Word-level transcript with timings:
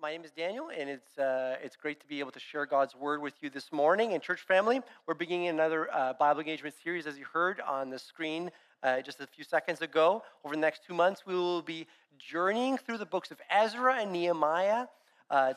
My 0.00 0.12
name 0.12 0.24
is 0.24 0.30
Daniel, 0.30 0.70
and 0.70 0.88
it's, 0.88 1.18
uh, 1.18 1.56
it's 1.60 1.74
great 1.74 1.98
to 1.98 2.06
be 2.06 2.20
able 2.20 2.30
to 2.30 2.38
share 2.38 2.66
God's 2.66 2.94
word 2.94 3.20
with 3.20 3.34
you 3.40 3.50
this 3.50 3.72
morning. 3.72 4.12
And, 4.12 4.22
church 4.22 4.42
family, 4.42 4.80
we're 5.08 5.14
beginning 5.14 5.48
another 5.48 5.92
uh, 5.92 6.12
Bible 6.12 6.38
engagement 6.38 6.76
series, 6.84 7.08
as 7.08 7.18
you 7.18 7.24
heard 7.24 7.60
on 7.60 7.90
the 7.90 7.98
screen 7.98 8.52
uh, 8.84 9.00
just 9.00 9.18
a 9.18 9.26
few 9.26 9.42
seconds 9.42 9.82
ago. 9.82 10.22
Over 10.44 10.54
the 10.54 10.60
next 10.60 10.84
two 10.86 10.94
months, 10.94 11.26
we 11.26 11.34
will 11.34 11.62
be 11.62 11.88
journeying 12.16 12.78
through 12.78 12.98
the 12.98 13.06
books 13.06 13.32
of 13.32 13.40
Ezra 13.50 13.96
and 13.96 14.12
Nehemiah 14.12 14.86
uh, 15.30 15.54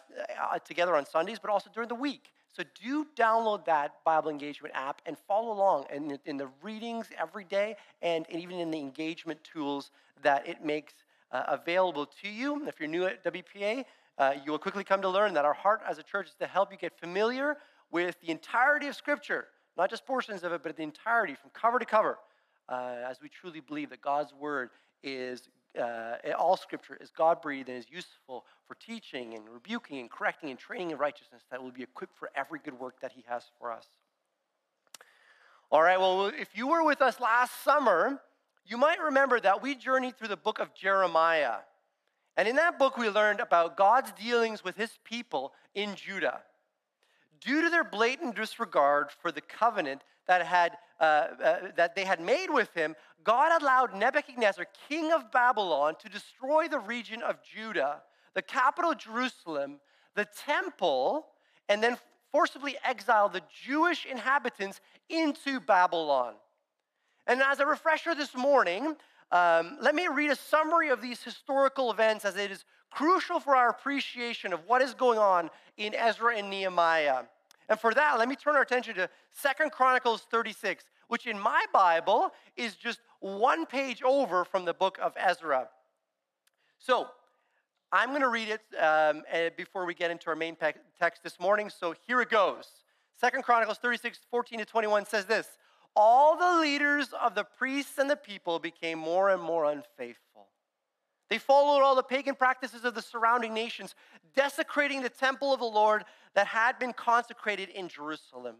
uh, 0.51 0.57
together 0.65 0.95
on 0.95 1.05
Sundays, 1.05 1.37
but 1.37 1.51
also 1.51 1.69
during 1.71 1.89
the 1.89 1.93
week. 1.93 2.31
So, 2.51 2.63
do 2.83 3.05
download 3.15 3.63
that 3.65 4.03
Bible 4.03 4.31
engagement 4.31 4.73
app 4.75 5.03
and 5.05 5.17
follow 5.27 5.51
along 5.51 5.85
in, 5.93 6.17
in 6.25 6.37
the 6.37 6.49
readings 6.63 7.09
every 7.19 7.43
day 7.43 7.75
and, 8.01 8.25
and 8.31 8.41
even 8.41 8.57
in 8.57 8.71
the 8.71 8.79
engagement 8.79 9.43
tools 9.43 9.91
that 10.23 10.47
it 10.47 10.65
makes 10.65 10.93
uh, 11.31 11.43
available 11.47 12.07
to 12.23 12.27
you. 12.27 12.67
If 12.67 12.79
you're 12.79 12.89
new 12.89 13.05
at 13.05 13.23
WPA, 13.23 13.85
uh, 14.17 14.33
you 14.45 14.51
will 14.51 14.59
quickly 14.59 14.83
come 14.83 15.01
to 15.01 15.09
learn 15.09 15.33
that 15.33 15.45
our 15.45 15.53
heart 15.53 15.81
as 15.87 15.97
a 15.97 16.03
church 16.03 16.27
is 16.27 16.35
to 16.35 16.47
help 16.47 16.71
you 16.71 16.77
get 16.77 16.99
familiar 16.99 17.57
with 17.91 18.19
the 18.21 18.29
entirety 18.29 18.87
of 18.87 18.95
Scripture, 18.95 19.47
not 19.77 19.89
just 19.89 20.05
portions 20.05 20.43
of 20.43 20.51
it, 20.53 20.63
but 20.63 20.75
the 20.75 20.83
entirety 20.83 21.35
from 21.35 21.49
cover 21.53 21.79
to 21.79 21.85
cover, 21.85 22.17
uh, 22.69 22.95
as 23.09 23.21
we 23.21 23.29
truly 23.29 23.59
believe 23.59 23.89
that 23.89 24.01
God's 24.01 24.33
Word 24.33 24.69
is. 25.03 25.49
Uh, 25.79 26.17
all 26.37 26.57
scripture 26.57 26.97
is 26.99 27.11
God 27.11 27.41
breathed 27.41 27.69
and 27.69 27.77
is 27.77 27.89
useful 27.89 28.43
for 28.67 28.75
teaching 28.75 29.35
and 29.35 29.47
rebuking 29.47 29.99
and 29.99 30.11
correcting 30.11 30.49
and 30.49 30.59
training 30.59 30.91
in 30.91 30.97
righteousness 30.97 31.43
that 31.49 31.63
will 31.63 31.71
be 31.71 31.81
equipped 31.81 32.13
for 32.19 32.29
every 32.35 32.59
good 32.59 32.77
work 32.77 32.99
that 32.99 33.13
He 33.13 33.23
has 33.25 33.45
for 33.57 33.71
us. 33.71 33.87
All 35.71 35.81
right, 35.81 35.97
well, 35.97 36.25
if 36.25 36.49
you 36.53 36.67
were 36.67 36.83
with 36.83 37.01
us 37.01 37.21
last 37.21 37.63
summer, 37.63 38.19
you 38.65 38.75
might 38.75 38.99
remember 38.99 39.39
that 39.39 39.61
we 39.63 39.73
journeyed 39.73 40.17
through 40.17 40.27
the 40.27 40.35
book 40.35 40.59
of 40.59 40.73
Jeremiah. 40.73 41.59
And 42.37 42.47
in 42.47 42.55
that 42.55 42.79
book, 42.79 42.97
we 42.97 43.09
learned 43.09 43.39
about 43.39 43.77
God's 43.77 44.11
dealings 44.13 44.63
with 44.63 44.77
his 44.77 44.91
people 45.03 45.53
in 45.75 45.95
Judah. 45.95 46.41
Due 47.39 47.61
to 47.61 47.69
their 47.69 47.83
blatant 47.83 48.35
disregard 48.35 49.09
for 49.11 49.31
the 49.31 49.41
covenant 49.41 50.03
that, 50.27 50.45
had, 50.45 50.77
uh, 50.99 51.03
uh, 51.03 51.57
that 51.75 51.95
they 51.95 52.05
had 52.05 52.21
made 52.21 52.49
with 52.49 52.73
him, 52.73 52.95
God 53.23 53.61
allowed 53.61 53.95
Nebuchadnezzar, 53.95 54.65
king 54.87 55.11
of 55.11 55.31
Babylon, 55.31 55.95
to 55.99 56.09
destroy 56.09 56.67
the 56.67 56.79
region 56.79 57.21
of 57.21 57.37
Judah, 57.43 58.01
the 58.33 58.41
capital 58.41 58.93
Jerusalem, 58.93 59.79
the 60.15 60.27
temple, 60.45 61.27
and 61.67 61.83
then 61.83 61.97
forcibly 62.31 62.77
exile 62.83 63.27
the 63.29 63.41
Jewish 63.65 64.05
inhabitants 64.05 64.79
into 65.09 65.59
Babylon. 65.59 66.35
And 67.27 67.41
as 67.41 67.59
a 67.59 67.65
refresher 67.65 68.15
this 68.15 68.35
morning, 68.35 68.95
um, 69.31 69.77
let 69.81 69.95
me 69.95 70.07
read 70.07 70.31
a 70.31 70.35
summary 70.35 70.89
of 70.89 71.01
these 71.01 71.23
historical 71.23 71.91
events 71.91 72.25
as 72.25 72.35
it 72.35 72.51
is 72.51 72.65
crucial 72.91 73.39
for 73.39 73.55
our 73.55 73.69
appreciation 73.69 74.51
of 74.51 74.59
what 74.67 74.81
is 74.81 74.93
going 74.93 75.17
on 75.17 75.49
in 75.77 75.95
Ezra 75.95 76.35
and 76.35 76.49
Nehemiah. 76.49 77.23
And 77.69 77.79
for 77.79 77.93
that, 77.93 78.19
let 78.19 78.27
me 78.27 78.35
turn 78.35 78.55
our 78.55 78.61
attention 78.61 78.95
to 78.95 79.09
Second 79.31 79.71
Chronicles 79.71 80.27
36, 80.29 80.83
which 81.07 81.25
in 81.25 81.39
my 81.39 81.65
Bible 81.71 82.33
is 82.57 82.75
just 82.75 82.99
one 83.21 83.65
page 83.65 84.01
over 84.03 84.43
from 84.43 84.65
the 84.65 84.73
book 84.73 84.97
of 85.01 85.13
Ezra. 85.15 85.69
So 86.79 87.07
I'm 87.93 88.09
going 88.09 88.21
to 88.21 88.27
read 88.27 88.49
it 88.49 88.61
um, 88.77 89.23
eh, 89.31 89.49
before 89.55 89.85
we 89.85 89.93
get 89.93 90.11
into 90.11 90.27
our 90.27 90.35
main 90.35 90.57
text 90.99 91.23
this 91.23 91.39
morning. 91.39 91.69
So 91.69 91.95
here 92.05 92.21
it 92.21 92.29
goes. 92.29 92.67
Second 93.15 93.43
Chronicles 93.43 93.77
36, 93.77 94.19
14 94.29 94.59
to 94.59 94.65
21 94.65 95.05
says 95.05 95.25
this 95.25 95.47
all 95.95 96.37
the 96.37 96.61
leaders 96.61 97.09
of 97.21 97.35
the 97.35 97.43
priests 97.43 97.97
and 97.97 98.09
the 98.09 98.15
people 98.15 98.59
became 98.59 98.99
more 98.99 99.29
and 99.29 99.41
more 99.41 99.65
unfaithful. 99.65 100.47
They 101.29 101.37
followed 101.37 101.81
all 101.81 101.95
the 101.95 102.03
pagan 102.03 102.35
practices 102.35 102.83
of 102.83 102.93
the 102.93 103.01
surrounding 103.01 103.53
nations, 103.53 103.95
desecrating 104.35 105.01
the 105.01 105.09
temple 105.09 105.53
of 105.53 105.59
the 105.59 105.65
Lord 105.65 106.03
that 106.35 106.47
had 106.47 106.77
been 106.77 106.91
consecrated 106.91 107.69
in 107.69 107.87
Jerusalem. 107.87 108.55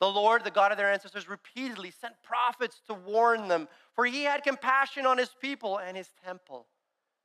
The 0.00 0.08
Lord, 0.08 0.44
the 0.44 0.50
God 0.50 0.72
of 0.72 0.78
their 0.78 0.92
ancestors, 0.92 1.28
repeatedly 1.28 1.90
sent 1.90 2.14
prophets 2.22 2.80
to 2.86 2.94
warn 2.94 3.48
them, 3.48 3.68
for 3.94 4.04
he 4.06 4.24
had 4.24 4.42
compassion 4.42 5.06
on 5.06 5.18
his 5.18 5.30
people 5.40 5.78
and 5.78 5.96
his 5.96 6.10
temple. 6.24 6.66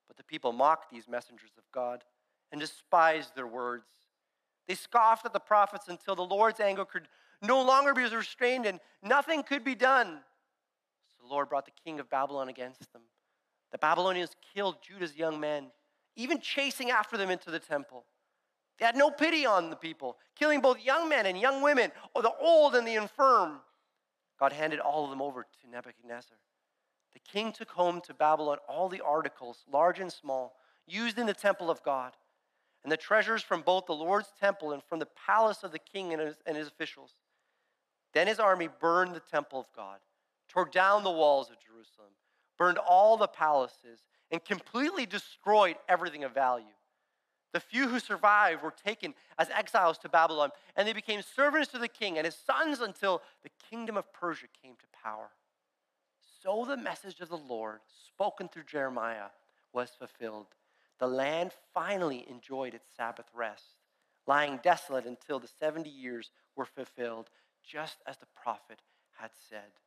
But 0.07 0.17
the 0.17 0.23
people 0.23 0.51
mocked 0.51 0.91
these 0.91 1.07
messengers 1.07 1.51
of 1.57 1.63
God 1.73 2.03
and 2.51 2.59
despised 2.59 3.35
their 3.35 3.47
words. 3.47 3.87
They 4.67 4.75
scoffed 4.75 5.25
at 5.25 5.33
the 5.33 5.39
prophets 5.39 5.87
until 5.87 6.15
the 6.15 6.23
Lord's 6.23 6.59
anger 6.59 6.85
could 6.85 7.07
no 7.41 7.61
longer 7.61 7.93
be 7.93 8.03
restrained 8.03 8.65
and 8.65 8.79
nothing 9.03 9.43
could 9.43 9.63
be 9.63 9.75
done. 9.75 10.19
So 11.17 11.27
the 11.27 11.33
Lord 11.33 11.49
brought 11.49 11.65
the 11.65 11.71
king 11.83 11.99
of 11.99 12.09
Babylon 12.09 12.49
against 12.49 12.91
them. 12.91 13.03
The 13.71 13.77
Babylonians 13.77 14.35
killed 14.53 14.77
Judah's 14.81 15.15
young 15.15 15.39
men, 15.39 15.67
even 16.15 16.39
chasing 16.39 16.91
after 16.91 17.17
them 17.17 17.29
into 17.29 17.51
the 17.51 17.59
temple. 17.59 18.05
They 18.79 18.85
had 18.85 18.95
no 18.95 19.09
pity 19.09 19.45
on 19.45 19.69
the 19.69 19.75
people, 19.75 20.17
killing 20.37 20.61
both 20.61 20.83
young 20.83 21.07
men 21.07 21.25
and 21.25 21.39
young 21.39 21.61
women, 21.61 21.91
or 22.13 22.21
the 22.21 22.33
old 22.39 22.75
and 22.75 22.87
the 22.87 22.95
infirm. 22.95 23.59
God 24.39 24.51
handed 24.51 24.79
all 24.79 25.05
of 25.05 25.09
them 25.09 25.21
over 25.21 25.43
to 25.43 25.69
Nebuchadnezzar. 25.69 26.37
The 27.13 27.19
king 27.19 27.53
took 27.53 27.71
home 27.71 28.01
to 28.01 28.13
Babylon 28.13 28.57
all 28.67 28.89
the 28.89 29.01
articles, 29.01 29.63
large 29.71 29.99
and 29.99 30.11
small, 30.11 30.55
used 30.85 31.17
in 31.17 31.25
the 31.25 31.33
temple 31.33 31.69
of 31.71 31.81
God, 31.83 32.11
and 32.85 32.91
the 32.91 32.97
treasures 32.97 33.41
from 33.41 33.63
both 33.63 33.87
the 33.87 33.93
Lord's 33.93 34.31
temple 34.39 34.71
and 34.71 34.83
from 34.83 34.99
the 34.99 35.07
palace 35.25 35.63
of 35.63 35.71
the 35.71 35.79
king 35.79 36.13
and 36.13 36.21
his, 36.21 36.35
and 36.45 36.55
his 36.55 36.67
officials. 36.67 37.15
Then 38.13 38.27
his 38.27 38.39
army 38.39 38.69
burned 38.79 39.15
the 39.15 39.21
temple 39.21 39.59
of 39.59 39.65
God, 39.75 39.97
tore 40.47 40.69
down 40.71 41.03
the 41.03 41.09
walls 41.09 41.49
of 41.49 41.55
Jerusalem, 41.59 42.11
burned 42.59 42.77
all 42.77 43.17
the 43.17 43.27
palaces, 43.27 44.01
and 44.29 44.45
completely 44.45 45.07
destroyed 45.07 45.77
everything 45.89 46.23
of 46.23 46.35
value. 46.35 46.65
The 47.53 47.59
few 47.59 47.87
who 47.87 47.99
survived 47.99 48.61
were 48.61 48.69
taken 48.85 49.15
as 49.39 49.49
exiles 49.49 49.97
to 49.99 50.09
Babylon, 50.09 50.51
and 50.75 50.87
they 50.87 50.93
became 50.93 51.23
servants 51.23 51.71
to 51.71 51.79
the 51.79 51.87
king 51.87 52.19
and 52.19 52.25
his 52.25 52.35
sons 52.35 52.81
until 52.81 53.23
the 53.41 53.49
kingdom 53.67 53.97
of 53.97 54.13
Persia 54.13 54.45
came 54.61 54.75
to 54.75 54.85
power. 55.03 55.31
So 56.43 56.65
the 56.67 56.77
message 56.77 57.19
of 57.19 57.29
the 57.29 57.35
Lord, 57.35 57.79
spoken 58.05 58.47
through 58.47 58.65
Jeremiah, 58.65 59.29
was 59.73 59.89
fulfilled. 59.97 60.53
The 60.99 61.07
land 61.07 61.51
finally 61.73 62.25
enjoyed 62.29 62.73
its 62.73 62.87
Sabbath 62.95 63.25
rest, 63.33 63.75
lying 64.27 64.59
desolate 64.63 65.05
until 65.05 65.39
the 65.39 65.47
70 65.47 65.89
years 65.89 66.31
were 66.55 66.65
fulfilled 66.65 67.29
just 67.63 67.97
as 68.07 68.17
the 68.17 68.27
prophet 68.41 68.81
had 69.19 69.31
said. 69.49 69.79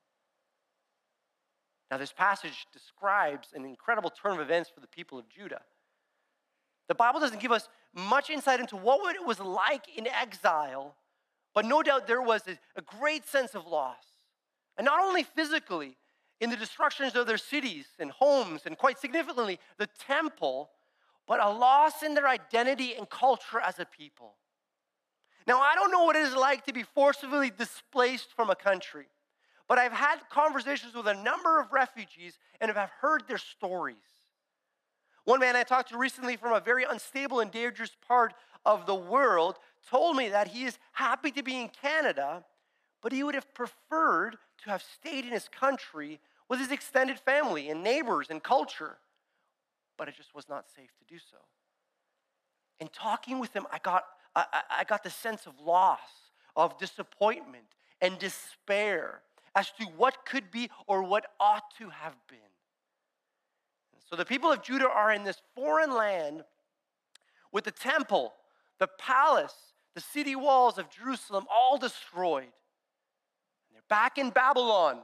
Now, 1.90 1.96
this 1.96 2.12
passage 2.12 2.66
describes 2.72 3.48
an 3.54 3.64
incredible 3.64 4.10
turn 4.10 4.32
of 4.32 4.40
events 4.40 4.68
for 4.68 4.80
the 4.80 4.86
people 4.86 5.18
of 5.18 5.28
Judah. 5.28 5.62
The 6.88 6.94
Bible 6.94 7.20
doesn't 7.20 7.40
give 7.40 7.52
us 7.52 7.68
much 7.94 8.28
insight 8.28 8.60
into 8.60 8.76
what 8.76 9.14
it 9.14 9.24
was 9.24 9.40
like 9.40 9.84
in 9.96 10.06
exile, 10.06 10.94
but 11.54 11.64
no 11.64 11.82
doubt 11.82 12.06
there 12.06 12.22
was 12.22 12.42
a, 12.46 12.82
great 12.82 13.26
sense 13.26 13.54
of 13.54 13.66
loss. 13.66 14.04
And 14.76 14.84
not 14.84 15.00
only 15.00 15.22
physically, 15.22 15.96
in 16.40 16.50
the 16.50 16.56
destructions 16.56 17.14
of 17.16 17.26
their 17.26 17.38
cities 17.38 17.86
and 17.98 18.10
homes, 18.10 18.62
and 18.64 18.76
quite 18.78 18.98
significantly, 18.98 19.58
the 19.76 19.88
temple, 20.06 20.70
but 21.28 21.44
a 21.44 21.50
loss 21.50 22.02
in 22.02 22.14
their 22.14 22.26
identity 22.26 22.94
and 22.94 23.08
culture 23.08 23.60
as 23.60 23.78
a 23.78 23.84
people. 23.84 24.34
Now, 25.46 25.60
I 25.60 25.74
don't 25.74 25.92
know 25.92 26.04
what 26.04 26.16
it 26.16 26.22
is 26.22 26.34
like 26.34 26.64
to 26.64 26.72
be 26.72 26.82
forcibly 26.82 27.50
displaced 27.50 28.34
from 28.34 28.50
a 28.50 28.56
country, 28.56 29.06
but 29.68 29.78
I've 29.78 29.92
had 29.92 30.16
conversations 30.30 30.94
with 30.94 31.06
a 31.06 31.14
number 31.14 31.60
of 31.60 31.72
refugees 31.72 32.38
and 32.60 32.70
have 32.70 32.90
heard 33.00 33.28
their 33.28 33.38
stories. 33.38 33.96
One 35.24 35.40
man 35.40 35.56
I 35.56 35.62
talked 35.62 35.90
to 35.90 35.98
recently 35.98 36.36
from 36.36 36.54
a 36.54 36.60
very 36.60 36.84
unstable 36.84 37.40
and 37.40 37.50
dangerous 37.50 37.94
part 38.06 38.32
of 38.64 38.86
the 38.86 38.94
world 38.94 39.58
told 39.90 40.16
me 40.16 40.30
that 40.30 40.48
he 40.48 40.64
is 40.64 40.78
happy 40.92 41.30
to 41.32 41.42
be 41.42 41.60
in 41.60 41.68
Canada, 41.68 42.44
but 43.02 43.12
he 43.12 43.22
would 43.22 43.34
have 43.34 43.52
preferred 43.52 44.38
to 44.64 44.70
have 44.70 44.82
stayed 44.82 45.26
in 45.26 45.32
his 45.32 45.48
country 45.48 46.20
with 46.48 46.58
his 46.58 46.72
extended 46.72 47.20
family 47.20 47.68
and 47.68 47.82
neighbors 47.82 48.28
and 48.30 48.42
culture, 48.42 48.96
but 49.98 50.08
it 50.08 50.16
just 50.16 50.34
was 50.34 50.48
not 50.48 50.64
safe 50.74 50.90
to 50.98 51.04
do 51.12 51.18
so. 51.18 51.36
In 52.80 52.88
talking 52.88 53.40
with 53.40 53.52
him, 53.52 53.66
I 53.70 53.78
got 53.78 54.04
I, 54.34 54.62
I 54.70 54.84
got 54.84 55.02
the 55.02 55.10
sense 55.10 55.46
of 55.46 55.58
loss, 55.60 55.98
of 56.54 56.78
disappointment, 56.78 57.64
and 58.00 58.18
despair 58.18 59.22
as 59.54 59.70
to 59.72 59.84
what 59.96 60.24
could 60.24 60.50
be 60.50 60.70
or 60.86 61.02
what 61.02 61.26
ought 61.40 61.64
to 61.78 61.88
have 61.88 62.14
been. 62.28 62.38
so 64.08 64.16
the 64.16 64.24
people 64.24 64.52
of 64.52 64.62
Judah 64.62 64.88
are 64.88 65.12
in 65.12 65.24
this 65.24 65.40
foreign 65.54 65.92
land 65.92 66.44
with 67.52 67.64
the 67.64 67.72
temple, 67.72 68.32
the 68.78 68.88
palace, 68.98 69.56
the 69.94 70.00
city 70.00 70.36
walls 70.36 70.78
of 70.78 70.88
Jerusalem 70.90 71.44
all 71.50 71.78
destroyed. 71.78 72.44
And 72.44 72.52
they're 73.74 73.82
back 73.88 74.18
in 74.18 74.30
Babylon. 74.30 75.00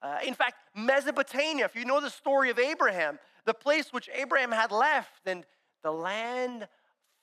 Uh, 0.00 0.18
in 0.24 0.34
fact, 0.34 0.56
Mesopotamia, 0.76 1.64
if 1.64 1.74
you 1.74 1.84
know 1.84 2.00
the 2.00 2.10
story 2.10 2.50
of 2.50 2.58
Abraham, 2.58 3.18
the 3.44 3.54
place 3.54 3.92
which 3.92 4.08
Abraham 4.14 4.52
had 4.52 4.70
left, 4.70 5.26
and 5.26 5.44
the 5.82 5.92
land 5.92 6.68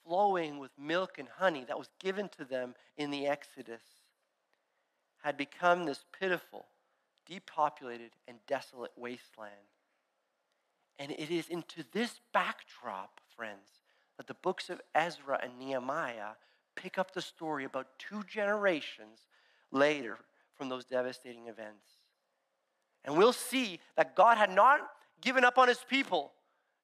flowing 0.05 0.59
with 0.59 0.71
milk 0.77 1.17
and 1.17 1.27
honey 1.37 1.65
that 1.67 1.77
was 1.77 1.89
given 1.99 2.29
to 2.29 2.45
them 2.45 2.75
in 2.97 3.11
the 3.11 3.27
Exodus 3.27 3.81
had 5.23 5.37
become 5.37 5.85
this 5.85 6.03
pitiful, 6.17 6.65
depopulated, 7.25 8.11
and 8.27 8.37
desolate 8.47 8.91
wasteland. 8.95 9.53
And 10.97 11.11
it 11.11 11.29
is 11.31 11.47
into 11.47 11.83
this 11.93 12.19
backdrop, 12.33 13.21
friends, 13.35 13.69
that 14.17 14.27
the 14.27 14.33
books 14.33 14.69
of 14.69 14.81
Ezra 14.93 15.39
and 15.41 15.57
Nehemiah 15.57 16.35
pick 16.75 16.97
up 16.97 17.13
the 17.13 17.21
story 17.21 17.63
about 17.63 17.87
two 17.97 18.23
generations 18.23 19.27
later 19.71 20.17
from 20.55 20.69
those 20.69 20.85
devastating 20.85 21.47
events. 21.47 21.85
And 23.05 23.17
we'll 23.17 23.33
see 23.33 23.79
that 23.95 24.15
God 24.15 24.37
had 24.37 24.49
not 24.49 24.81
given 25.21 25.43
up 25.43 25.57
on 25.57 25.67
his 25.67 25.83
people, 25.89 26.31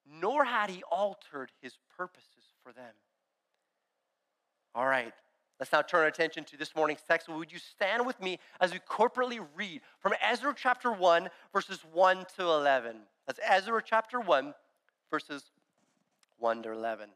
nor 0.05 0.45
had 0.45 0.69
he 0.69 0.83
altered 0.83 1.51
his 1.61 1.77
purposes 1.97 2.43
for 2.63 2.71
them. 2.71 2.93
All 4.73 4.85
right, 4.85 5.13
let's 5.59 5.71
now 5.71 5.81
turn 5.81 6.01
our 6.01 6.07
attention 6.07 6.43
to 6.45 6.57
this 6.57 6.75
morning's 6.75 7.01
text. 7.07 7.29
Would 7.29 7.51
you 7.51 7.59
stand 7.59 8.05
with 8.05 8.21
me 8.21 8.39
as 8.59 8.73
we 8.73 8.79
corporately 8.79 9.39
read 9.55 9.81
from 9.99 10.13
Ezra 10.21 10.53
chapter 10.55 10.91
1, 10.91 11.29
verses 11.53 11.79
1 11.93 12.25
to 12.37 12.43
11? 12.43 12.97
That's 13.25 13.39
Ezra 13.47 13.81
chapter 13.83 14.19
1, 14.19 14.53
verses 15.09 15.43
1 16.39 16.63
to 16.63 16.71
11. 16.71 17.09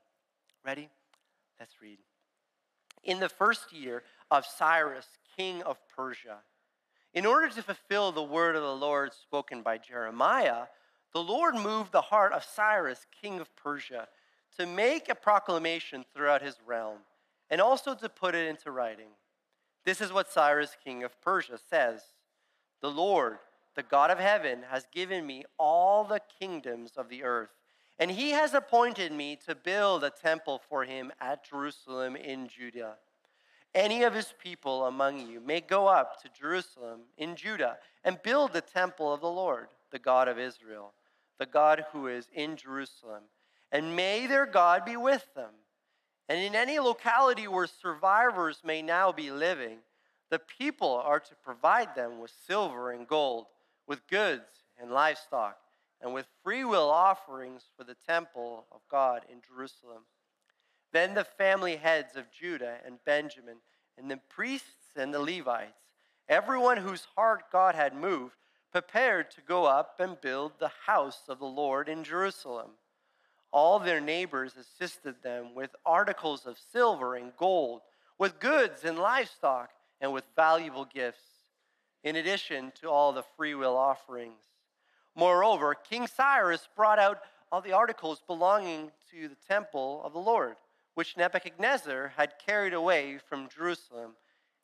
Ready? 0.66 0.90
Let's 1.60 1.82
read. 1.82 2.00
In 3.04 3.20
the 3.20 3.30
first 3.30 3.74
year 3.74 4.04
of 4.32 4.46
Cyrus, 4.46 5.08
king 5.38 5.62
of 5.64 5.78
Persia, 5.96 6.38
in 7.14 7.26
order 7.26 7.50
to 7.50 7.64
fulfill 7.64 8.12
the 8.12 8.24
word 8.24 8.56
of 8.56 8.62
the 8.62 8.76
Lord 8.76 9.14
spoken 9.14 9.62
by 9.62 9.78
Jeremiah, 9.78 10.68
the 11.14 11.24
Lord 11.24 11.56
moved 11.56 11.92
the 11.92 12.02
heart 12.02 12.34
of 12.34 12.44
Cyrus, 12.44 13.06
king 13.22 13.40
of 13.40 13.56
Persia, 13.56 14.08
to 14.58 14.66
make 14.66 15.10
a 15.10 15.16
proclamation 15.16 16.06
throughout 16.14 16.42
his 16.42 16.58
realm 16.66 17.00
and 17.50 17.62
also 17.62 17.96
to 17.96 18.10
put 18.10 18.36
it 18.36 18.48
into 18.48 18.72
writing. 18.72 19.10
This 19.86 20.02
is 20.02 20.14
what 20.14 20.32
Cyrus, 20.32 20.78
king 20.84 21.04
of 21.04 21.20
Persia, 21.22 21.58
says 21.70 22.02
The 22.82 22.92
Lord, 22.92 23.40
the 23.76 23.84
God 23.84 24.12
of 24.12 24.20
heaven, 24.20 24.64
has 24.70 24.88
given 24.94 25.26
me 25.26 25.46
all 25.58 26.04
the 26.04 26.22
kingdoms 26.40 26.92
of 26.96 27.10
the 27.10 27.24
earth, 27.24 27.50
and 27.98 28.12
he 28.12 28.32
has 28.32 28.54
appointed 28.54 29.12
me 29.12 29.38
to 29.48 29.56
build 29.56 30.04
a 30.04 30.10
temple 30.10 30.62
for 30.70 30.84
him 30.84 31.12
at 31.20 31.50
Jerusalem 31.50 32.16
in 32.16 32.48
Judah. 32.48 32.98
Any 33.76 34.04
of 34.04 34.14
his 34.14 34.34
people 34.42 34.86
among 34.86 35.28
you 35.28 35.40
may 35.40 35.62
go 35.62 35.88
up 35.88 36.22
to 36.22 36.30
Jerusalem 36.30 37.02
in 37.18 37.36
Judah 37.36 37.78
and 38.04 38.22
build 38.24 38.54
the 38.54 38.62
temple 38.62 39.14
of 39.14 39.22
the 39.22 39.30
Lord, 39.30 39.68
the 39.92 40.00
God 40.00 40.28
of 40.28 40.40
Israel, 40.40 40.94
the 41.40 41.46
God 41.46 41.86
who 41.92 42.08
is 42.08 42.28
in 42.34 42.56
Jerusalem, 42.56 43.24
and 43.72 43.96
may 43.96 44.28
their 44.28 44.46
God 44.46 44.86
be 44.86 44.98
with 44.98 45.26
them. 45.36 45.52
And 46.28 46.40
in 46.40 46.56
any 46.56 46.80
locality 46.80 47.48
where 47.48 47.68
survivors 47.68 48.60
may 48.64 48.82
now 48.82 49.12
be 49.12 49.32
living, 49.32 49.80
the 50.30 50.40
people 50.40 51.02
are 51.04 51.20
to 51.20 51.36
provide 51.44 51.96
them 51.96 52.20
with 52.20 52.32
silver 52.46 52.92
and 52.92 53.08
gold, 53.08 53.48
with 53.88 54.08
goods 54.08 54.64
and 54.80 54.92
livestock, 54.92 55.58
and 56.02 56.14
with 56.14 56.28
freewill 56.44 56.90
offerings 56.90 57.64
for 57.76 57.84
the 57.84 57.96
temple 58.08 58.66
of 58.72 58.82
God 58.90 59.24
in 59.32 59.40
Jerusalem. 59.42 60.04
Then 60.94 61.14
the 61.14 61.24
family 61.24 61.78
heads 61.78 62.16
of 62.16 62.32
Judah 62.32 62.78
and 62.86 63.04
Benjamin, 63.06 63.58
and 63.98 64.10
the 64.10 64.20
priests 64.30 64.96
and 64.96 65.14
the 65.14 65.20
Levites, 65.20 65.74
everyone 66.28 66.78
whose 66.78 67.08
heart 67.16 67.44
God 67.52 67.76
had 67.76 67.94
moved, 67.96 68.36
prepared 68.72 69.32
to 69.32 69.42
go 69.42 69.66
up 69.66 70.00
and 70.00 70.22
build 70.22 70.54
the 70.60 70.72
house 70.86 71.24
of 71.28 71.40
the 71.40 71.46
Lord 71.46 71.90
in 71.90 72.04
Jerusalem. 72.04 72.72
All 73.52 73.80
their 73.80 74.02
neighbors 74.02 74.56
assisted 74.56 75.24
them 75.24 75.56
with 75.56 75.76
articles 75.86 76.46
of 76.46 76.60
silver 76.72 77.16
and 77.16 77.36
gold, 77.36 77.82
with 78.18 78.40
goods 78.40 78.84
and 78.84 79.00
livestock, 79.00 79.72
and 80.02 80.14
with 80.14 80.24
valuable 80.36 80.86
gifts, 80.86 81.24
in 82.04 82.16
addition 82.16 82.72
to 82.82 82.90
all 82.90 83.12
the 83.12 83.24
freewill 83.36 83.76
offerings. 83.76 84.44
Moreover, 85.16 85.76
King 85.76 86.08
Cyrus 86.08 86.68
brought 86.76 87.00
out 87.00 87.20
all 87.52 87.62
the 87.62 87.74
articles 87.74 88.22
belonging 88.26 88.92
to 89.12 89.28
the 89.28 89.38
temple 89.48 90.02
of 90.04 90.14
the 90.14 90.20
Lord, 90.20 90.56
which 90.94 91.18
Nebuchadnezzar 91.18 92.14
had 92.16 92.34
carried 92.46 92.74
away 92.74 93.18
from 93.28 93.50
Jerusalem 93.50 94.12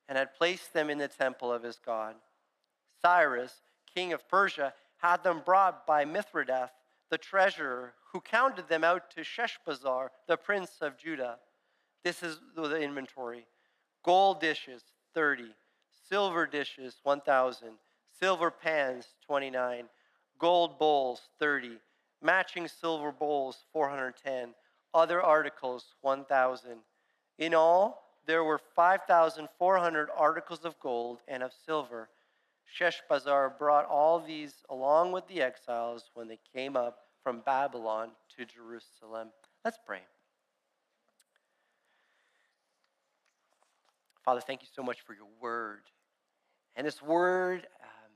and 0.07 0.17
had 0.17 0.35
placed 0.35 0.73
them 0.73 0.89
in 0.89 0.99
the 0.99 1.07
temple 1.07 1.51
of 1.51 1.63
his 1.63 1.79
God. 1.83 2.15
Cyrus, 3.01 3.61
king 3.95 4.13
of 4.13 4.27
Persia, 4.27 4.73
had 4.97 5.23
them 5.23 5.41
brought 5.45 5.87
by 5.87 6.05
Mithredath, 6.05 6.71
the 7.09 7.17
treasurer, 7.17 7.93
who 8.11 8.19
counted 8.19 8.67
them 8.67 8.83
out 8.83 9.09
to 9.11 9.21
Sheshbazzar, 9.21 10.09
the 10.27 10.37
prince 10.37 10.77
of 10.81 10.97
Judah. 10.97 11.37
This 12.03 12.21
is 12.21 12.39
the 12.55 12.75
inventory 12.75 13.45
gold 14.03 14.39
dishes, 14.39 14.83
30, 15.15 15.45
silver 16.09 16.45
dishes, 16.45 16.97
1,000, 17.03 17.69
silver 18.19 18.51
pans, 18.51 19.07
29, 19.25 19.85
gold 20.37 20.77
bowls, 20.77 21.21
30, 21.39 21.79
matching 22.21 22.67
silver 22.67 23.11
bowls, 23.11 23.65
410, 23.73 24.53
other 24.93 25.21
articles, 25.23 25.95
1,000. 26.01 26.77
In 27.39 27.55
all, 27.55 28.03
there 28.27 28.43
were 28.43 28.59
5,400 28.75 30.09
articles 30.15 30.65
of 30.65 30.79
gold 30.79 31.19
and 31.27 31.41
of 31.41 31.51
silver. 31.65 32.09
Sheshbazzar 32.79 33.57
brought 33.57 33.85
all 33.85 34.19
these 34.19 34.53
along 34.69 35.11
with 35.11 35.27
the 35.27 35.41
exiles 35.41 36.09
when 36.13 36.27
they 36.27 36.39
came 36.53 36.75
up 36.75 36.99
from 37.23 37.41
Babylon 37.45 38.11
to 38.37 38.45
Jerusalem. 38.45 39.29
Let's 39.63 39.79
pray. 39.85 40.01
Father, 44.23 44.41
thank 44.41 44.61
you 44.61 44.67
so 44.73 44.83
much 44.83 45.01
for 45.01 45.13
your 45.13 45.27
word. 45.39 45.81
And 46.75 46.85
this 46.85 47.01
word 47.01 47.67
um, 47.81 48.11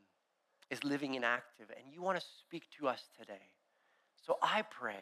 is 0.70 0.84
living 0.84 1.16
and 1.16 1.24
active, 1.24 1.68
and 1.78 1.94
you 1.94 2.02
want 2.02 2.20
to 2.20 2.26
speak 2.40 2.64
to 2.80 2.88
us 2.88 3.08
today. 3.18 3.54
So 4.26 4.38
I 4.42 4.64
pray, 4.64 5.00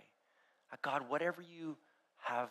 God, 0.81 1.09
whatever 1.09 1.42
you 1.42 1.77
have 2.18 2.50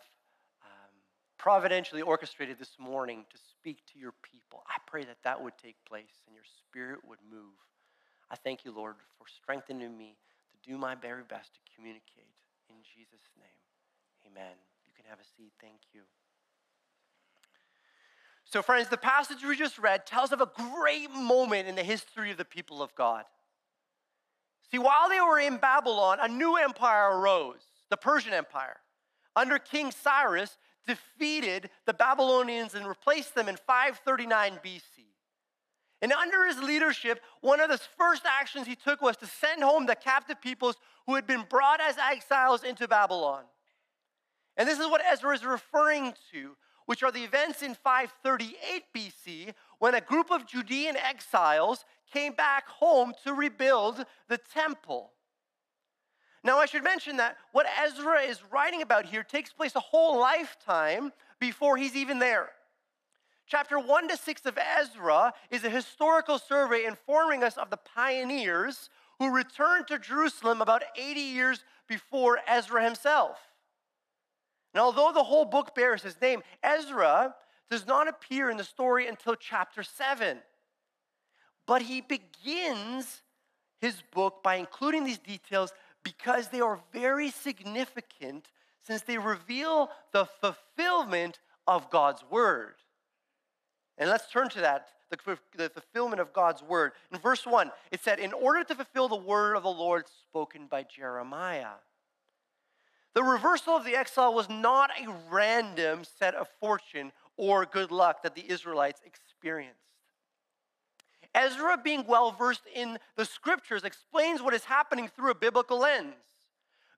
providentially 1.38 2.02
orchestrated 2.02 2.58
this 2.58 2.76
morning 2.78 3.24
to 3.30 3.38
speak 3.38 3.78
to 3.92 3.98
your 3.98 4.12
people, 4.22 4.62
I 4.68 4.78
pray 4.86 5.04
that 5.04 5.18
that 5.24 5.42
would 5.42 5.56
take 5.58 5.76
place 5.84 6.22
and 6.26 6.34
your 6.34 6.44
spirit 6.44 7.00
would 7.06 7.18
move. 7.30 7.54
I 8.30 8.36
thank 8.36 8.64
you, 8.64 8.72
Lord, 8.72 8.96
for 9.18 9.26
strengthening 9.28 9.96
me 9.96 10.16
to 10.52 10.70
do 10.70 10.78
my 10.78 10.94
very 10.94 11.22
best 11.28 11.54
to 11.54 11.60
communicate. 11.74 12.32
In 12.68 12.76
Jesus' 12.82 13.30
name, 13.38 13.62
amen. 14.26 14.56
You 14.84 14.92
can 14.96 15.04
have 15.08 15.20
a 15.20 15.24
seat. 15.36 15.52
Thank 15.60 15.80
you. 15.92 16.02
So, 18.44 18.62
friends, 18.62 18.88
the 18.88 18.96
passage 18.96 19.38
we 19.44 19.56
just 19.56 19.78
read 19.78 20.06
tells 20.06 20.32
of 20.32 20.40
a 20.40 20.46
great 20.46 21.10
moment 21.10 21.68
in 21.68 21.74
the 21.74 21.82
history 21.82 22.30
of 22.30 22.36
the 22.36 22.44
people 22.44 22.80
of 22.80 22.94
God. 22.94 23.24
See, 24.70 24.78
while 24.78 25.08
they 25.08 25.20
were 25.20 25.38
in 25.38 25.58
Babylon, 25.58 26.18
a 26.20 26.28
new 26.28 26.56
empire 26.56 27.18
arose, 27.18 27.62
the 27.90 27.96
Persian 27.96 28.32
Empire. 28.32 28.76
Under 29.34 29.58
King 29.58 29.90
Cyrus, 29.90 30.56
defeated 30.86 31.70
the 31.84 31.94
Babylonians 31.94 32.74
and 32.74 32.86
replaced 32.86 33.34
them 33.34 33.48
in 33.48 33.56
539 33.56 34.60
BC. 34.64 34.80
And 36.02 36.12
under 36.12 36.44
his 36.46 36.62
leadership, 36.62 37.20
one 37.40 37.60
of 37.60 37.70
the 37.70 37.80
first 37.98 38.22
actions 38.26 38.66
he 38.66 38.76
took 38.76 39.00
was 39.00 39.16
to 39.18 39.26
send 39.26 39.62
home 39.62 39.86
the 39.86 39.94
captive 39.94 40.40
peoples 40.40 40.76
who 41.06 41.14
had 41.14 41.26
been 41.26 41.44
brought 41.48 41.80
as 41.80 41.96
exiles 41.98 42.62
into 42.62 42.86
Babylon. 42.86 43.44
And 44.56 44.68
this 44.68 44.78
is 44.78 44.86
what 44.86 45.02
Ezra 45.10 45.34
is 45.34 45.44
referring 45.44 46.14
to, 46.32 46.56
which 46.86 47.02
are 47.02 47.12
the 47.12 47.24
events 47.24 47.62
in 47.62 47.74
538 47.74 48.84
BC 48.94 49.54
when 49.78 49.94
a 49.94 50.00
group 50.00 50.30
of 50.30 50.46
Judean 50.46 50.96
exiles 50.96 51.84
came 52.12 52.32
back 52.32 52.68
home 52.68 53.12
to 53.24 53.34
rebuild 53.34 54.04
the 54.28 54.38
temple. 54.38 55.12
Now, 56.46 56.60
I 56.60 56.66
should 56.66 56.84
mention 56.84 57.16
that 57.16 57.38
what 57.50 57.66
Ezra 57.84 58.20
is 58.20 58.40
writing 58.52 58.80
about 58.80 59.04
here 59.04 59.24
takes 59.24 59.52
place 59.52 59.74
a 59.74 59.80
whole 59.80 60.20
lifetime 60.20 61.12
before 61.40 61.76
he's 61.76 61.96
even 61.96 62.20
there. 62.20 62.50
Chapter 63.48 63.80
1 63.80 64.08
to 64.08 64.16
6 64.16 64.46
of 64.46 64.56
Ezra 64.56 65.34
is 65.50 65.64
a 65.64 65.70
historical 65.70 66.38
survey 66.38 66.84
informing 66.84 67.42
us 67.42 67.56
of 67.56 67.68
the 67.68 67.76
pioneers 67.76 68.90
who 69.18 69.34
returned 69.34 69.88
to 69.88 69.98
Jerusalem 69.98 70.62
about 70.62 70.84
80 70.96 71.18
years 71.18 71.64
before 71.88 72.38
Ezra 72.46 72.84
himself. 72.84 73.38
And 74.72 74.80
although 74.80 75.10
the 75.12 75.24
whole 75.24 75.46
book 75.46 75.74
bears 75.74 76.02
his 76.04 76.20
name, 76.20 76.44
Ezra 76.62 77.34
does 77.68 77.88
not 77.88 78.06
appear 78.06 78.50
in 78.50 78.56
the 78.56 78.62
story 78.62 79.08
until 79.08 79.34
chapter 79.34 79.82
7. 79.82 80.38
But 81.66 81.82
he 81.82 82.02
begins 82.02 83.22
his 83.80 84.00
book 84.12 84.44
by 84.44 84.56
including 84.56 85.02
these 85.02 85.18
details 85.18 85.72
because 86.06 86.48
they 86.48 86.60
are 86.60 86.78
very 86.92 87.30
significant 87.30 88.48
since 88.86 89.02
they 89.02 89.18
reveal 89.18 89.90
the 90.12 90.26
fulfillment 90.40 91.40
of 91.66 91.90
God's 91.90 92.22
word. 92.30 92.74
And 93.98 94.08
let's 94.08 94.30
turn 94.30 94.48
to 94.50 94.60
that 94.60 94.88
the, 95.10 95.38
the 95.56 95.68
fulfillment 95.68 96.20
of 96.20 96.32
God's 96.32 96.62
word. 96.62 96.92
In 97.12 97.18
verse 97.18 97.46
1, 97.46 97.70
it 97.90 98.02
said, 98.02 98.18
In 98.18 98.32
order 98.32 98.62
to 98.64 98.74
fulfill 98.74 99.08
the 99.08 99.16
word 99.16 99.56
of 99.56 99.62
the 99.62 99.68
Lord 99.68 100.04
spoken 100.28 100.66
by 100.66 100.84
Jeremiah. 100.84 101.78
The 103.14 103.24
reversal 103.24 103.76
of 103.76 103.84
the 103.84 103.96
exile 103.96 104.34
was 104.34 104.48
not 104.48 104.90
a 104.90 105.12
random 105.30 106.04
set 106.04 106.34
of 106.34 106.48
fortune 106.60 107.12
or 107.36 107.64
good 107.64 107.90
luck 107.90 108.22
that 108.22 108.34
the 108.34 108.48
Israelites 108.50 109.00
experienced. 109.04 109.80
Ezra, 111.36 111.76
being 111.76 112.04
well 112.08 112.32
versed 112.32 112.62
in 112.74 112.98
the 113.16 113.26
scriptures, 113.26 113.84
explains 113.84 114.42
what 114.42 114.54
is 114.54 114.64
happening 114.64 115.08
through 115.08 115.30
a 115.30 115.34
biblical 115.34 115.78
lens. 115.78 116.14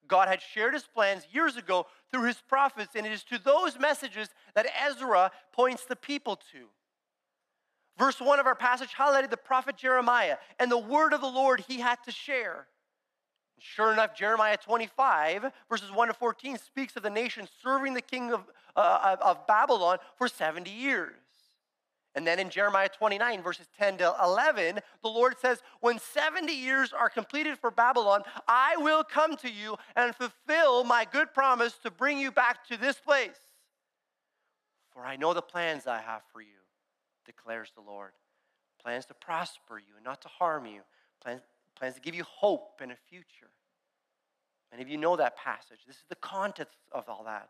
God 0.07 0.29
had 0.29 0.41
shared 0.41 0.73
his 0.73 0.85
plans 0.85 1.27
years 1.31 1.57
ago 1.57 1.87
through 2.11 2.25
his 2.25 2.41
prophets, 2.49 2.95
and 2.95 3.05
it 3.05 3.13
is 3.13 3.25
to 3.25 3.39
those 3.39 3.79
messages 3.79 4.29
that 4.55 4.67
Ezra 4.87 5.33
points 5.53 5.85
the 5.85 5.97
people 5.97 6.37
to. 6.53 6.69
Verse 7.99 8.21
1 8.21 8.39
of 8.39 8.47
our 8.47 8.55
passage 8.55 8.95
highlighted 8.97 9.31
the 9.31 9.37
prophet 9.37 9.77
Jeremiah 9.77 10.37
and 10.61 10.71
the 10.71 10.79
word 10.79 11.13
of 11.13 11.21
the 11.21 11.27
Lord 11.27 11.65
he 11.67 11.81
had 11.81 11.99
to 12.05 12.13
share. 12.13 12.69
Sure 13.59 13.93
enough, 13.93 14.17
Jeremiah 14.17 14.57
25, 14.57 15.51
verses 15.69 15.91
1 15.91 16.09
to 16.09 16.15
14, 16.15 16.59
speaks 16.59 16.97
of 16.97 17.03
the 17.03 17.11
nation 17.11 17.49
serving 17.61 17.95
the 17.95 18.01
king 18.01 18.33
of, 18.33 18.45
uh, 18.77 19.17
of 19.21 19.47
Babylon 19.49 19.99
for 20.17 20.29
70 20.29 20.71
years. 20.71 21.17
And 22.19 22.27
then 22.27 22.41
in 22.41 22.51
Jeremiah 22.51 22.89
29, 22.89 23.43
verses 23.43 23.69
10 23.79 23.99
to 23.99 24.13
11, 24.25 24.81
the 25.05 25.09
Lord 25.09 25.39
says, 25.39 25.63
When 25.79 26.01
70 26.01 26.53
years 26.53 26.93
are 26.93 27.09
completed 27.09 27.57
for 27.61 27.71
Babylon, 27.71 28.23
I 28.49 28.77
will 28.77 29.05
come 29.05 29.37
to 29.37 29.49
you 29.49 29.77
and 29.95 30.13
fulfill 30.17 30.83
my 30.83 31.07
good 31.13 31.33
promise 31.33 31.75
to 31.85 31.93
bring 31.93 32.19
you 32.19 32.33
back 32.33 32.67
to 32.71 32.77
this 32.77 32.97
place. 32.97 33.39
For 34.91 35.05
I 35.05 35.15
know 35.15 35.33
the 35.33 35.43
plans 35.43 35.87
I 35.87 36.01
have 36.01 36.23
for 36.33 36.41
you, 36.41 36.59
declares 37.25 37.71
the 37.77 37.89
Lord 37.89 38.11
plans 38.83 39.07
to 39.07 39.15
prosper 39.15 39.79
you 39.79 39.95
and 39.95 40.05
not 40.05 40.21
to 40.23 40.29
harm 40.29 40.67
you, 40.67 40.81
plans, 41.23 41.43
plans 41.77 41.95
to 41.95 42.01
give 42.01 42.17
you 42.17 42.25
hope 42.25 42.81
and 42.83 42.91
a 42.91 42.97
future. 43.09 43.51
Many 44.73 44.83
of 44.83 44.89
you 44.89 44.97
know 44.97 45.15
that 45.15 45.37
passage. 45.37 45.79
This 45.87 45.99
is 45.99 46.05
the 46.09 46.17
context 46.17 46.79
of 46.91 47.09
all 47.09 47.23
that. 47.27 47.49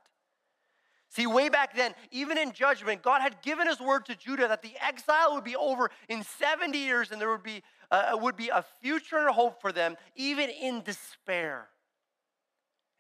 See, 1.11 1.27
way 1.27 1.49
back 1.49 1.75
then, 1.75 1.95
even 2.11 2.37
in 2.37 2.53
judgment, 2.53 3.03
God 3.03 3.23
had 3.23 3.41
given 3.41 3.67
his 3.67 3.81
word 3.81 4.05
to 4.07 4.15
Judah 4.15 4.49
that 4.49 4.63
the 4.63 4.75
exile 4.81 5.35
would 5.35 5.45
be 5.45 5.57
over 5.57 5.91
in 6.09 6.23
70 6.23 6.77
years 6.77 7.11
and 7.11 7.21
there 7.21 7.31
would 7.31 7.43
be, 7.43 7.63
uh, 7.91 8.17
would 8.21 8.37
be 8.37 8.49
a 8.49 8.65
future 8.83 9.17
and 9.17 9.29
a 9.29 9.33
hope 9.33 9.61
for 9.63 9.73
them, 9.73 9.97
even 10.17 10.51
in 10.51 10.83
despair. 10.83 11.69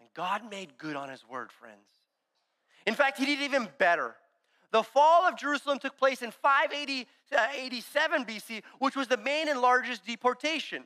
And 0.00 0.08
God 0.14 0.50
made 0.50 0.78
good 0.78 0.96
on 0.96 1.10
his 1.10 1.22
word, 1.28 1.52
friends. 1.52 1.86
In 2.86 2.94
fact, 2.94 3.18
he 3.18 3.26
did 3.26 3.42
even 3.42 3.68
better. 3.76 4.14
The 4.70 4.82
fall 4.82 5.26
of 5.26 5.36
Jerusalem 5.36 5.78
took 5.78 5.98
place 5.98 6.22
in 6.22 6.30
587 6.30 8.22
uh, 8.22 8.24
BC, 8.24 8.62
which 8.78 8.96
was 8.96 9.08
the 9.08 9.16
main 9.18 9.48
and 9.48 9.60
largest 9.60 10.06
deportation. 10.06 10.84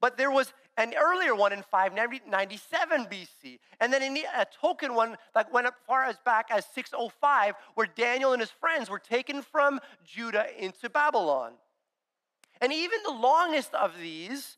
But 0.00 0.16
there 0.16 0.30
was 0.30 0.52
an 0.76 0.94
earlier 0.96 1.34
one 1.34 1.52
in 1.52 1.62
597 1.62 3.06
BC, 3.06 3.58
and 3.80 3.92
then 3.92 4.16
a 4.16 4.46
token 4.60 4.94
one 4.94 5.16
that 5.34 5.52
went 5.52 5.66
up 5.66 5.74
far 5.86 6.04
as 6.04 6.16
back 6.24 6.48
as 6.50 6.64
605, 6.72 7.54
where 7.74 7.88
Daniel 7.96 8.32
and 8.32 8.40
his 8.40 8.50
friends 8.50 8.88
were 8.88 9.00
taken 9.00 9.42
from 9.42 9.80
Judah 10.04 10.46
into 10.56 10.88
Babylon. 10.88 11.52
And 12.60 12.72
even 12.72 12.98
the 13.04 13.12
longest 13.12 13.74
of 13.74 13.98
these 14.00 14.56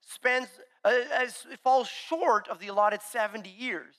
spends 0.00 0.48
uh, 0.84 0.92
falls 1.62 1.88
short 1.88 2.48
of 2.48 2.58
the 2.58 2.68
allotted 2.68 3.00
70 3.02 3.48
years. 3.48 3.94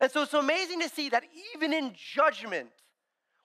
And 0.00 0.10
so 0.10 0.22
it's 0.22 0.34
amazing 0.34 0.80
to 0.80 0.88
see 0.88 1.08
that 1.10 1.24
even 1.54 1.72
in 1.72 1.94
judgment, 1.94 2.68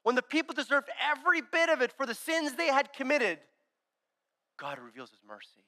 when 0.03 0.15
the 0.15 0.21
people 0.21 0.53
deserved 0.53 0.89
every 1.01 1.41
bit 1.41 1.69
of 1.69 1.81
it 1.81 1.93
for 1.95 2.05
the 2.05 2.15
sins 2.15 2.53
they 2.53 2.67
had 2.67 2.91
committed, 2.91 3.39
God 4.57 4.79
reveals 4.79 5.11
his 5.11 5.19
mercy. 5.25 5.63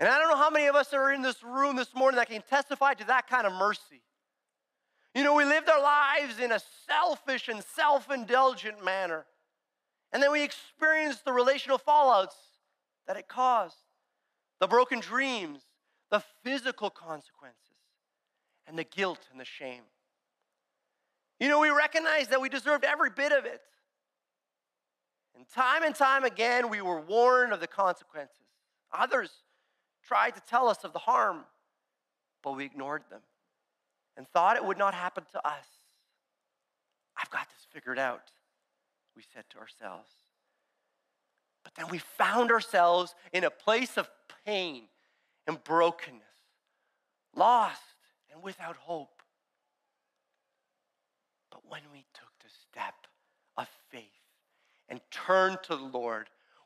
And 0.00 0.08
I 0.08 0.18
don't 0.18 0.28
know 0.28 0.36
how 0.36 0.50
many 0.50 0.66
of 0.66 0.76
us 0.76 0.92
are 0.92 1.12
in 1.12 1.22
this 1.22 1.42
room 1.42 1.76
this 1.76 1.94
morning 1.94 2.16
that 2.16 2.30
can 2.30 2.42
testify 2.42 2.94
to 2.94 3.04
that 3.06 3.28
kind 3.28 3.46
of 3.46 3.52
mercy. 3.52 4.02
You 5.14 5.24
know, 5.24 5.34
we 5.34 5.44
lived 5.44 5.68
our 5.68 5.82
lives 5.82 6.38
in 6.38 6.52
a 6.52 6.60
selfish 6.86 7.48
and 7.48 7.62
self 7.74 8.10
indulgent 8.10 8.84
manner. 8.84 9.26
And 10.12 10.22
then 10.22 10.30
we 10.30 10.44
experienced 10.44 11.24
the 11.24 11.32
relational 11.32 11.78
fallouts 11.78 12.36
that 13.06 13.16
it 13.16 13.28
caused 13.28 13.76
the 14.60 14.66
broken 14.66 15.00
dreams, 15.00 15.62
the 16.10 16.22
physical 16.42 16.90
consequences, 16.90 17.56
and 18.66 18.78
the 18.78 18.84
guilt 18.84 19.20
and 19.30 19.40
the 19.40 19.44
shame. 19.44 19.82
You 21.40 21.48
know, 21.48 21.60
we 21.60 21.70
recognized 21.70 22.30
that 22.30 22.40
we 22.40 22.48
deserved 22.48 22.84
every 22.84 23.10
bit 23.10 23.32
of 23.32 23.44
it. 23.44 23.60
And 25.36 25.48
time 25.48 25.84
and 25.84 25.94
time 25.94 26.24
again, 26.24 26.68
we 26.68 26.80
were 26.80 27.00
warned 27.00 27.52
of 27.52 27.60
the 27.60 27.68
consequences. 27.68 28.46
Others 28.92 29.30
tried 30.08 30.34
to 30.34 30.40
tell 30.48 30.68
us 30.68 30.84
of 30.84 30.92
the 30.92 30.98
harm, 30.98 31.44
but 32.42 32.56
we 32.56 32.64
ignored 32.64 33.02
them 33.10 33.20
and 34.16 34.26
thought 34.28 34.56
it 34.56 34.64
would 34.64 34.78
not 34.78 34.94
happen 34.94 35.24
to 35.32 35.46
us. 35.46 35.66
I've 37.16 37.30
got 37.30 37.48
this 37.50 37.66
figured 37.70 37.98
out, 37.98 38.30
we 39.14 39.22
said 39.34 39.44
to 39.50 39.58
ourselves. 39.58 40.08
But 41.62 41.74
then 41.74 41.88
we 41.90 41.98
found 41.98 42.50
ourselves 42.50 43.14
in 43.32 43.44
a 43.44 43.50
place 43.50 43.98
of 43.98 44.08
pain 44.46 44.84
and 45.46 45.62
brokenness, 45.62 46.22
lost 47.36 47.82
and 48.32 48.42
without 48.42 48.76
hope. 48.76 49.22
But 51.50 51.60
when 51.68 51.82
we 51.92 52.06
took 52.14 52.32
the 52.42 52.50
step 52.70 52.94
of 53.58 53.68
faith 53.90 54.02
and 54.88 55.00
turned 55.10 55.58
to 55.64 55.76
the 55.76 55.82
Lord, 55.82 56.28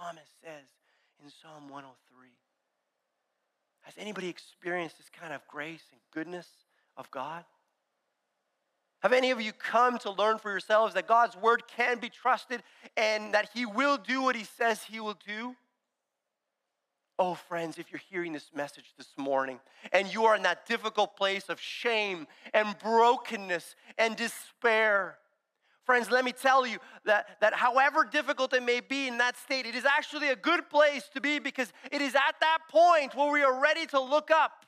psalmist 0.00 0.30
says 0.42 0.66
in 1.22 1.30
Psalm 1.42 1.68
103. 1.68 2.28
Has 3.82 3.94
anybody 3.98 4.28
experienced 4.28 4.98
this 4.98 5.10
kind 5.10 5.32
of 5.32 5.46
grace 5.46 5.82
and 5.92 6.00
goodness 6.12 6.46
of 6.96 7.10
God? 7.10 7.44
Have 9.02 9.12
any 9.12 9.30
of 9.30 9.40
you 9.40 9.52
come 9.52 9.98
to 9.98 10.10
learn 10.10 10.38
for 10.38 10.50
yourselves 10.50 10.94
that 10.94 11.06
God's 11.06 11.36
word 11.36 11.62
can 11.66 11.98
be 11.98 12.08
trusted 12.08 12.62
and 12.96 13.34
that 13.34 13.50
He 13.54 13.66
will 13.66 13.96
do 13.96 14.22
what 14.22 14.36
He 14.36 14.44
says 14.44 14.82
He 14.82 15.00
will 15.00 15.18
do? 15.26 15.54
Oh, 17.18 17.34
friends, 17.34 17.78
if 17.78 17.92
you're 17.92 18.00
hearing 18.10 18.32
this 18.32 18.50
message 18.54 18.94
this 18.96 19.12
morning 19.18 19.60
and 19.92 20.12
you 20.12 20.24
are 20.24 20.36
in 20.36 20.42
that 20.42 20.66
difficult 20.66 21.16
place 21.16 21.50
of 21.50 21.60
shame 21.60 22.26
and 22.54 22.78
brokenness 22.78 23.74
and 23.98 24.16
despair, 24.16 25.18
Friends, 25.90 26.08
let 26.08 26.24
me 26.24 26.30
tell 26.30 26.64
you 26.64 26.78
that, 27.04 27.40
that 27.40 27.52
however 27.52 28.04
difficult 28.04 28.52
it 28.52 28.62
may 28.62 28.78
be 28.78 29.08
in 29.08 29.18
that 29.18 29.36
state, 29.36 29.66
it 29.66 29.74
is 29.74 29.84
actually 29.84 30.28
a 30.28 30.36
good 30.36 30.70
place 30.70 31.10
to 31.14 31.20
be 31.20 31.40
because 31.40 31.72
it 31.90 32.00
is 32.00 32.14
at 32.14 32.36
that 32.38 32.58
point 32.70 33.12
where 33.16 33.32
we 33.32 33.42
are 33.42 33.60
ready 33.60 33.86
to 33.86 33.98
look 33.98 34.30
up. 34.30 34.64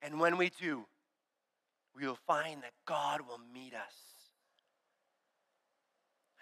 And 0.00 0.20
when 0.20 0.36
we 0.36 0.52
do, 0.60 0.86
we 1.96 2.06
will 2.06 2.18
find 2.28 2.62
that 2.62 2.74
God 2.86 3.22
will 3.22 3.40
meet 3.52 3.74
us. 3.74 3.92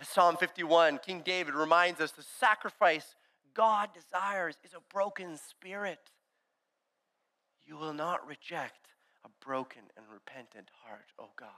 Psalm 0.02 0.36
51, 0.36 0.98
King 0.98 1.22
David 1.24 1.54
reminds 1.54 1.98
us 1.98 2.10
the 2.10 2.26
sacrifice 2.38 3.14
God 3.54 3.88
desires 3.94 4.56
is 4.64 4.74
a 4.74 4.92
broken 4.92 5.38
spirit. 5.48 6.10
You 7.64 7.78
will 7.78 7.94
not 7.94 8.28
reject 8.28 8.88
a 9.24 9.30
broken 9.42 9.80
and 9.96 10.04
repentant 10.12 10.68
heart, 10.84 11.06
oh 11.18 11.30
God. 11.38 11.48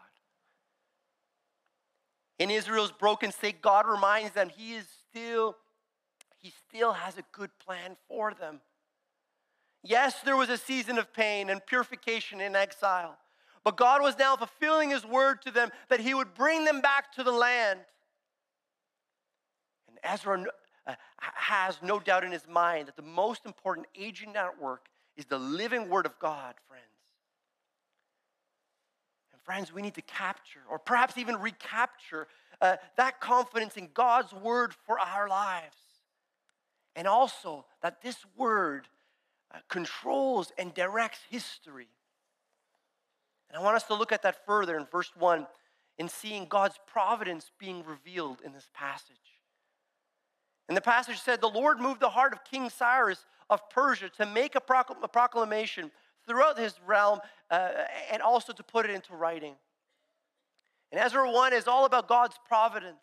In 2.39 2.51
Israel's 2.51 2.93
broken 2.93 3.33
state, 3.33 3.61
God 3.61 3.87
reminds 3.87 4.33
them 4.33 4.49
he 4.49 4.75
is 4.75 4.87
still, 5.09 5.57
he 6.39 6.53
still 6.69 6.93
has 6.93 7.19
a 7.19 7.23
good 7.33 7.51
plan 7.59 7.97
for 8.09 8.33
them. 8.33 8.61
Yes, 9.83 10.21
there 10.25 10.37
was 10.37 10.49
a 10.49 10.59
season 10.59 10.99
of 10.99 11.13
pain 11.13 11.51
and 11.51 11.65
purification 11.65 12.41
in 12.41 12.55
exile, 12.55 13.17
but 13.65 13.77
God 13.77 14.03
was 14.03 14.19
now 14.19 14.37
fulfilling 14.37 14.91
his 14.91 15.05
word 15.05 15.43
to 15.43 15.51
them 15.51 15.71
that 15.89 16.01
he 16.01 16.15
would 16.15 16.35
bring 16.35 16.65
them 16.65 16.81
back 16.81 17.13
to 17.15 17.25
the 17.25 17.33
land. 17.33 17.81
And 19.89 19.99
Ezra 20.03 20.45
uh, 20.87 20.95
has 21.19 21.79
no 21.83 21.99
doubt 21.99 22.25
in 22.25 22.33
his 22.33 22.47
mind 22.49 22.89
that 22.89 22.97
the 22.97 23.03
most 23.03 23.47
important 23.47 23.87
agent 23.97 24.37
at 24.37 24.61
work 24.61 24.87
is 25.17 25.27
the 25.27 25.39
living 25.39 25.89
word 25.89 26.07
of 26.07 26.19
God, 26.19 26.55
friends. 26.69 26.85
Friends, 29.49 29.73
we 29.73 29.81
need 29.81 29.95
to 29.95 30.03
capture, 30.03 30.61
or 30.71 30.79
perhaps 30.79 31.17
even 31.17 31.37
recapture, 31.37 32.29
uh, 32.61 32.77
that 32.99 33.19
confidence 33.19 33.79
in 33.79 33.89
God's 33.95 34.31
word 34.31 34.75
for 34.85 35.01
our 35.01 35.27
lives. 35.27 35.79
And 36.95 37.09
also 37.09 37.65
that 37.81 38.03
this 38.03 38.19
word 38.37 38.89
uh, 39.51 39.61
controls 39.71 40.53
and 40.59 40.75
directs 40.75 41.21
history. 41.31 41.89
And 43.49 43.59
I 43.59 43.63
want 43.63 43.75
us 43.75 43.85
to 43.85 43.95
look 43.95 44.13
at 44.13 44.21
that 44.21 44.45
further 44.45 44.77
in 44.77 44.85
verse 44.85 45.13
1 45.19 45.47
in 45.97 46.11
seeing 46.11 46.45
God's 46.45 46.79
providence 46.87 47.51
being 47.59 47.83
revealed 47.87 48.43
in 48.45 48.53
this 48.53 48.69
passage. 48.75 49.17
And 50.69 50.77
the 50.77 50.83
passage 50.83 51.21
said, 51.23 51.41
The 51.41 51.49
Lord 51.49 51.81
moved 51.81 52.01
the 52.01 52.11
heart 52.11 52.35
of 52.35 52.45
King 52.45 52.69
Cyrus 52.69 53.25
of 53.49 53.67
Persia 53.71 54.11
to 54.19 54.27
make 54.27 54.57
a, 54.57 54.61
procl- 54.61 55.03
a 55.03 55.09
proclamation 55.09 55.91
throughout 56.29 56.59
his 56.59 56.75
realm 56.87 57.21
uh, 57.51 57.71
and 58.13 58.23
also 58.23 58.53
to 58.53 58.63
put 58.63 58.85
it 58.85 58.91
into 58.93 59.15
writing. 59.15 59.55
And 60.93 61.01
Ezra 61.01 61.31
1 61.31 61.53
is 61.53 61.67
all 61.67 61.85
about 61.85 62.09
God's 62.09 62.39
providence. 62.47 62.97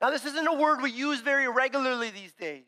Now, 0.00 0.10
this 0.10 0.24
isn't 0.24 0.46
a 0.46 0.54
word 0.54 0.80
we 0.80 0.90
use 0.90 1.20
very 1.20 1.48
regularly 1.48 2.10
these 2.10 2.32
days. 2.32 2.66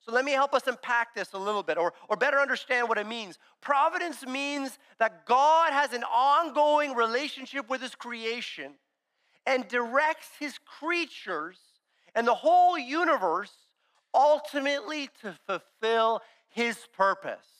So 0.00 0.12
let 0.12 0.24
me 0.24 0.32
help 0.32 0.54
us 0.54 0.66
unpack 0.66 1.14
this 1.14 1.32
a 1.34 1.38
little 1.38 1.62
bit 1.62 1.76
or, 1.76 1.92
or 2.08 2.16
better 2.16 2.38
understand 2.38 2.88
what 2.88 2.98
it 2.98 3.06
means. 3.06 3.38
Providence 3.60 4.24
means 4.24 4.78
that 4.98 5.26
God 5.26 5.72
has 5.72 5.92
an 5.92 6.04
ongoing 6.04 6.94
relationship 6.94 7.68
with 7.68 7.82
his 7.82 7.94
creation 7.94 8.74
and 9.44 9.66
directs 9.68 10.28
his 10.38 10.58
creatures 10.64 11.58
and 12.14 12.26
the 12.26 12.34
whole 12.34 12.78
universe 12.78 13.52
ultimately 14.14 15.10
to 15.20 15.36
fulfill 15.46 16.20
his 16.48 16.78
purpose. 16.96 17.57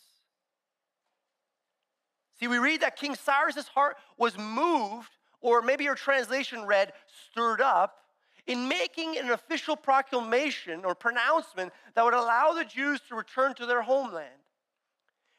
See, 2.38 2.49
we 2.49 2.59
read 2.59 2.83
that 2.83 2.97
King 2.97 3.14
Cyrus's 3.14 3.68
heart 3.68 3.97
was 4.16 4.38
moved, 4.38 5.11
or 5.40 5.62
maybe 5.62 5.85
your 5.85 5.95
translation 5.95 6.64
read, 6.64 6.92
stirred 7.30 7.61
up, 7.61 7.99
in 8.47 8.68
making 8.68 9.18
an 9.18 9.30
official 9.30 9.76
proclamation 9.76 10.85
or 10.85 10.95
pronouncement 10.95 11.73
that 11.95 12.04
would 12.04 12.14
allow 12.14 12.52
the 12.52 12.64
Jews 12.64 13.00
to 13.09 13.14
return 13.14 13.54
to 13.54 13.66
their 13.66 13.83
homeland. 13.83 14.28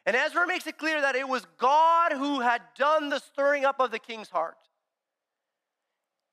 And 0.06 0.16
Ezra 0.16 0.48
makes 0.48 0.68
it 0.68 0.78
clear 0.78 1.02
that 1.02 1.16
it 1.16 1.28
was 1.28 1.46
God 1.58 2.14
who 2.14 2.40
had 2.40 2.62
done 2.78 3.10
the 3.10 3.20
stirring 3.20 3.66
up 3.66 3.80
of 3.80 3.92
the 3.92 4.00
king's 4.00 4.30
heart. 4.30 4.58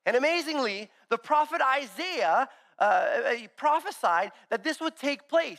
And 0.05 0.17
amazingly, 0.17 0.89
the 1.09 1.19
prophet 1.19 1.61
Isaiah 1.61 2.49
uh, 2.79 3.35
prophesied 3.57 4.33
that 4.51 4.63
this 4.63 4.81
would 4.81 4.97
take 4.97 5.29
place, 5.29 5.59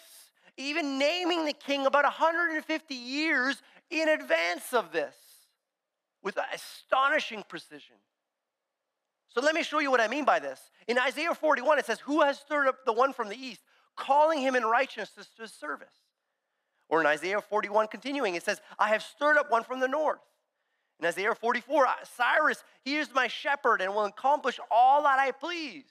even 0.56 0.98
naming 0.98 1.46
the 1.46 1.54
king 1.54 1.86
about 1.86 2.06
150 2.06 2.96
years 2.96 3.62
in 3.90 4.10
advance 4.10 4.74
of 4.74 4.92
this 4.92 5.16
with 6.24 6.38
astonishing 6.54 7.44
precision. 7.48 7.96
So 9.30 9.42
let 9.42 9.56
me 9.56 9.64
show 9.64 9.80
you 9.80 9.92
what 9.92 10.02
I 10.02 10.08
mean 10.08 10.26
by 10.26 10.40
this. 10.40 10.60
In 10.88 10.98
Isaiah 10.98 11.34
41, 11.34 11.80
it 11.80 11.86
says, 11.86 12.00
Who 12.02 12.22
has 12.22 12.40
stirred 12.40 12.68
up 12.68 12.86
the 12.86 12.94
one 12.94 13.14
from 13.14 13.30
the 13.30 13.36
east, 13.36 13.62
calling 13.96 14.40
him 14.42 14.56
in 14.56 14.64
righteousness 14.64 15.30
to 15.36 15.44
his 15.44 15.54
service? 15.54 15.94
Or 16.90 17.02
in 17.02 17.08
Isaiah 17.08 17.42
41, 17.42 17.88
continuing, 17.88 18.36
it 18.36 18.44
says, 18.44 18.62
I 18.80 18.90
have 18.90 19.04
stirred 19.04 19.38
up 19.38 19.52
one 19.52 19.64
from 19.64 19.80
the 19.80 19.88
north. 19.88 20.20
In 21.00 21.06
Isaiah 21.06 21.36
44, 21.36 21.88
Cyrus, 22.16 22.64
he 22.84 22.96
is 22.96 23.10
my 23.14 23.28
shepherd 23.28 23.82
and 23.82 23.94
will 23.94 24.06
accomplish 24.06 24.60
all 24.72 25.04
that 25.04 25.20
I 25.20 25.32
please. 25.32 25.86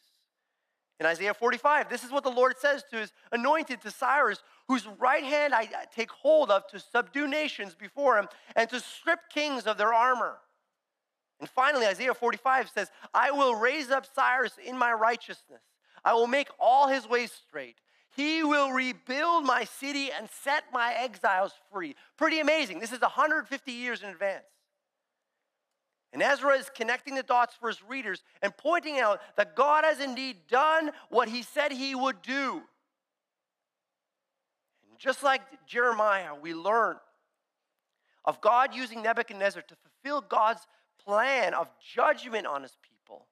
In 0.99 1.07
Isaiah 1.07 1.35
45, 1.35 1.91
this 1.91 2.03
is 2.03 2.11
what 2.11 2.25
the 2.25 2.31
Lord 2.31 2.59
says 2.59 2.83
to 2.91 2.97
his 2.97 3.13
anointed, 3.31 3.83
to 3.83 3.91
Cyrus, 3.91 4.43
whose 4.69 4.87
right 4.99 5.25
hand 5.25 5.55
I 5.55 5.69
take 5.95 6.11
hold 6.11 6.51
of 6.51 6.67
to 6.69 6.81
subdue 6.81 7.29
nations 7.29 7.75
before 7.75 8.19
him 8.19 8.29
and 8.55 8.69
to 8.71 8.81
strip 8.81 9.21
kings 9.33 9.67
of 9.67 9.79
their 9.79 9.95
armor. 9.95 10.39
And 11.41 11.49
finally, 11.49 11.87
Isaiah 11.87 12.15
45 12.15 12.71
says, 12.71 12.91
I 13.13 13.31
will 13.31 13.55
raise 13.55 13.91
up 13.91 14.07
Cyrus 14.15 14.55
in 14.65 14.77
my 14.77 14.93
righteousness. 14.93 15.61
I 16.05 16.15
will 16.15 16.27
make 16.27 16.49
all 16.59 16.89
his 16.89 17.09
ways 17.09 17.33
straight. 17.33 17.77
He 18.17 18.43
will 18.43 18.71
rebuild 18.71 19.45
my 19.45 19.65
city 19.65 20.11
and 20.11 20.29
set 20.43 20.65
my 20.73 20.95
exiles 20.95 21.53
free. 21.71 21.95
Pretty 22.17 22.41
amazing. 22.41 22.81
This 22.81 22.93
is 22.93 23.01
150 23.01 23.73
years 23.73 24.03
in 24.03 24.09
advance. 24.09 24.47
And 26.13 26.23
Ezra 26.23 26.57
is 26.57 26.71
connecting 26.75 27.15
the 27.15 27.23
dots 27.23 27.55
for 27.61 27.69
his 27.69 27.83
readers 27.83 28.23
and 28.41 28.57
pointing 28.57 28.99
out 28.99 29.21
that 29.37 29.55
God 29.55 29.85
has 29.85 30.01
indeed 30.01 30.37
done 30.49 30.93
what 31.11 31.29
he 31.29 31.43
said 31.43 31.73
he 31.73 31.95
would 31.95 32.23
do. 32.23 32.63
Just 34.99 35.23
like 35.23 35.43
Jeremiah, 35.67 36.35
we 36.41 36.55
learn 36.55 36.97
of 38.25 38.41
God 38.41 38.75
using 38.75 39.03
Nebuchadnezzar 39.03 39.63
to 39.63 39.77
fulfill 39.77 40.21
God's 40.21 40.67
plan 41.05 41.55
of 41.55 41.71
judgment 41.95 42.47
on 42.47 42.63
his 42.63 42.77
people. 42.83 43.27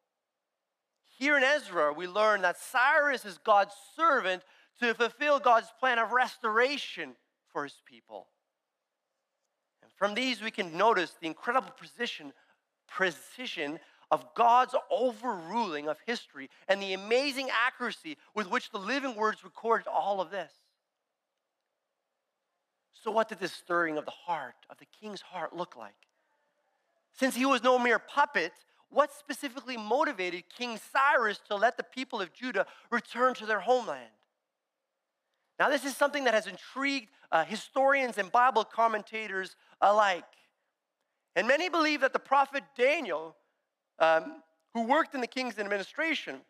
Here 1.18 1.36
in 1.36 1.44
Ezra, 1.44 1.92
we 1.92 2.06
learn 2.06 2.42
that 2.42 2.58
Cyrus 2.58 3.24
is 3.24 3.38
God's 3.38 3.74
servant 3.96 4.42
to 4.80 4.94
fulfill 4.94 5.38
God's 5.38 5.72
plan 5.78 5.98
of 5.98 6.12
restoration 6.12 7.14
for 7.48 7.64
his 7.64 7.80
people. 7.86 8.28
And 9.82 9.90
from 9.92 10.14
these, 10.14 10.42
we 10.42 10.50
can 10.50 10.76
notice 10.76 11.16
the 11.20 11.26
incredible 11.26 11.70
position 11.70 12.32
precision 12.88 13.80
of 14.10 14.34
God's 14.34 14.74
overruling 14.90 15.88
of 15.88 15.98
history 16.06 16.50
and 16.68 16.80
the 16.80 16.92
amazing 16.92 17.48
accuracy 17.66 18.16
with 18.34 18.50
which 18.50 18.70
the 18.70 18.78
living 18.78 19.16
words 19.16 19.42
recorded 19.42 19.88
all 19.88 20.20
of 20.20 20.30
this. 20.30 20.52
So, 23.02 23.10
what 23.10 23.28
did 23.28 23.40
this 23.40 23.52
stirring 23.52 23.98
of 23.98 24.04
the 24.04 24.10
heart, 24.10 24.54
of 24.70 24.78
the 24.78 24.86
king's 25.00 25.20
heart, 25.20 25.54
look 25.54 25.76
like? 25.76 25.94
Since 27.12 27.36
he 27.36 27.46
was 27.46 27.62
no 27.62 27.78
mere 27.78 27.98
puppet, 27.98 28.52
what 28.88 29.12
specifically 29.12 29.76
motivated 29.76 30.44
King 30.48 30.78
Cyrus 30.92 31.40
to 31.48 31.56
let 31.56 31.76
the 31.76 31.82
people 31.82 32.20
of 32.20 32.32
Judah 32.32 32.66
return 32.90 33.34
to 33.34 33.46
their 33.46 33.60
homeland? 33.60 34.10
Now, 35.58 35.68
this 35.68 35.84
is 35.84 35.96
something 35.96 36.24
that 36.24 36.34
has 36.34 36.46
intrigued 36.46 37.08
uh, 37.30 37.44
historians 37.44 38.18
and 38.18 38.30
Bible 38.30 38.64
commentators 38.64 39.56
alike. 39.80 40.24
And 41.36 41.46
many 41.46 41.68
believe 41.68 42.00
that 42.00 42.12
the 42.12 42.18
prophet 42.18 42.62
Daniel, 42.76 43.36
um, 43.98 44.42
who 44.72 44.82
worked 44.84 45.14
in 45.14 45.20
the 45.20 45.26
king's 45.26 45.58
administration, 45.58 46.40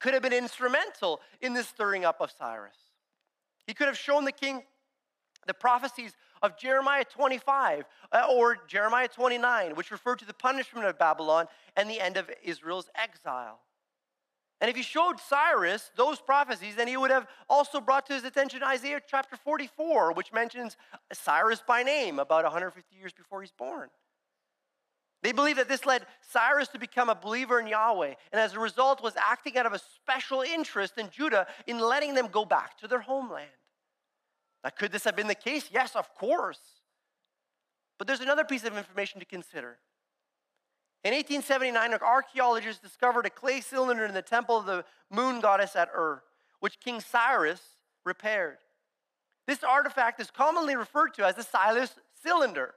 could 0.00 0.14
have 0.14 0.22
been 0.22 0.32
instrumental 0.32 1.20
in 1.40 1.54
this 1.54 1.68
stirring 1.68 2.04
up 2.04 2.20
of 2.20 2.30
Cyrus. 2.30 2.76
He 3.66 3.74
could 3.74 3.86
have 3.86 3.98
shown 3.98 4.24
the 4.24 4.32
king 4.32 4.62
the 5.46 5.54
prophecies 5.54 6.12
of 6.42 6.56
Jeremiah 6.58 7.04
25 7.04 7.84
uh, 8.12 8.26
or 8.30 8.58
Jeremiah 8.68 9.08
29, 9.08 9.74
which 9.74 9.90
refer 9.90 10.16
to 10.16 10.24
the 10.24 10.34
punishment 10.34 10.86
of 10.86 10.98
Babylon 10.98 11.46
and 11.76 11.88
the 11.88 12.00
end 12.00 12.16
of 12.16 12.30
Israel's 12.42 12.88
exile. 12.94 13.60
And 14.60 14.68
if 14.68 14.76
he 14.76 14.82
showed 14.82 15.20
Cyrus 15.20 15.90
those 15.96 16.20
prophecies, 16.20 16.74
then 16.74 16.88
he 16.88 16.96
would 16.96 17.12
have 17.12 17.28
also 17.48 17.80
brought 17.80 18.06
to 18.06 18.14
his 18.14 18.24
attention 18.24 18.62
Isaiah 18.62 19.00
chapter 19.06 19.36
44, 19.36 20.12
which 20.12 20.32
mentions 20.32 20.76
Cyrus 21.12 21.62
by 21.66 21.84
name 21.84 22.18
about 22.18 22.42
150 22.42 22.96
years 22.96 23.12
before 23.12 23.40
he's 23.40 23.52
born. 23.52 23.88
They 25.22 25.32
believe 25.32 25.56
that 25.56 25.68
this 25.68 25.84
led 25.84 26.06
Cyrus 26.20 26.68
to 26.68 26.78
become 26.78 27.08
a 27.08 27.14
believer 27.14 27.60
in 27.60 27.66
Yahweh, 27.66 28.14
and 28.32 28.40
as 28.40 28.54
a 28.54 28.60
result, 28.60 29.02
was 29.02 29.14
acting 29.16 29.56
out 29.58 29.66
of 29.66 29.72
a 29.72 29.78
special 29.78 30.42
interest 30.42 30.96
in 30.96 31.10
Judah 31.10 31.46
in 31.66 31.78
letting 31.78 32.14
them 32.14 32.28
go 32.28 32.44
back 32.44 32.78
to 32.78 32.88
their 32.88 33.00
homeland. 33.00 33.50
Now, 34.64 34.70
could 34.70 34.92
this 34.92 35.04
have 35.04 35.16
been 35.16 35.28
the 35.28 35.34
case? 35.34 35.68
Yes, 35.72 35.94
of 35.94 36.14
course. 36.14 36.60
But 37.98 38.06
there's 38.06 38.20
another 38.20 38.44
piece 38.44 38.64
of 38.64 38.76
information 38.76 39.20
to 39.20 39.26
consider. 39.26 39.78
In 41.04 41.12
1879, 41.12 41.94
archaeologists 42.02 42.82
discovered 42.82 43.26
a 43.26 43.30
clay 43.30 43.60
cylinder 43.60 44.04
in 44.04 44.14
the 44.14 44.22
temple 44.22 44.58
of 44.58 44.66
the 44.66 44.84
moon 45.10 45.40
goddess 45.40 45.76
at 45.76 45.88
Ur, 45.94 46.22
which 46.60 46.80
King 46.80 47.00
Cyrus 47.00 47.60
repaired. 48.04 48.58
This 49.46 49.62
artifact 49.62 50.20
is 50.20 50.30
commonly 50.30 50.76
referred 50.76 51.14
to 51.14 51.24
as 51.24 51.36
the 51.36 51.42
Cyrus 51.42 51.94
cylinder. 52.22 52.74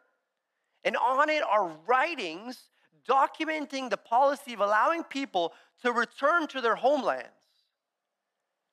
And 0.83 0.95
on 0.95 1.29
it 1.29 1.43
are 1.43 1.71
writings 1.87 2.69
documenting 3.07 3.89
the 3.89 3.97
policy 3.97 4.53
of 4.53 4.59
allowing 4.59 5.03
people 5.03 5.53
to 5.81 5.91
return 5.91 6.47
to 6.47 6.61
their 6.61 6.75
homelands. 6.75 7.27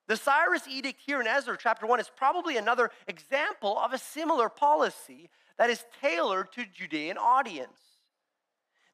The 0.09 0.17
Cyrus 0.17 0.67
edict 0.67 1.03
here 1.05 1.21
in 1.21 1.27
Ezra 1.27 1.57
chapter 1.61 1.87
1 1.87 2.01
is 2.01 2.11
probably 2.17 2.57
another 2.57 2.91
example 3.07 3.79
of 3.79 3.93
a 3.93 3.99
similar 3.99 4.49
policy 4.49 5.29
that 5.59 5.69
is 5.69 5.85
tailored 6.01 6.51
to 6.53 6.65
Judean 6.65 7.19
audience. 7.19 7.79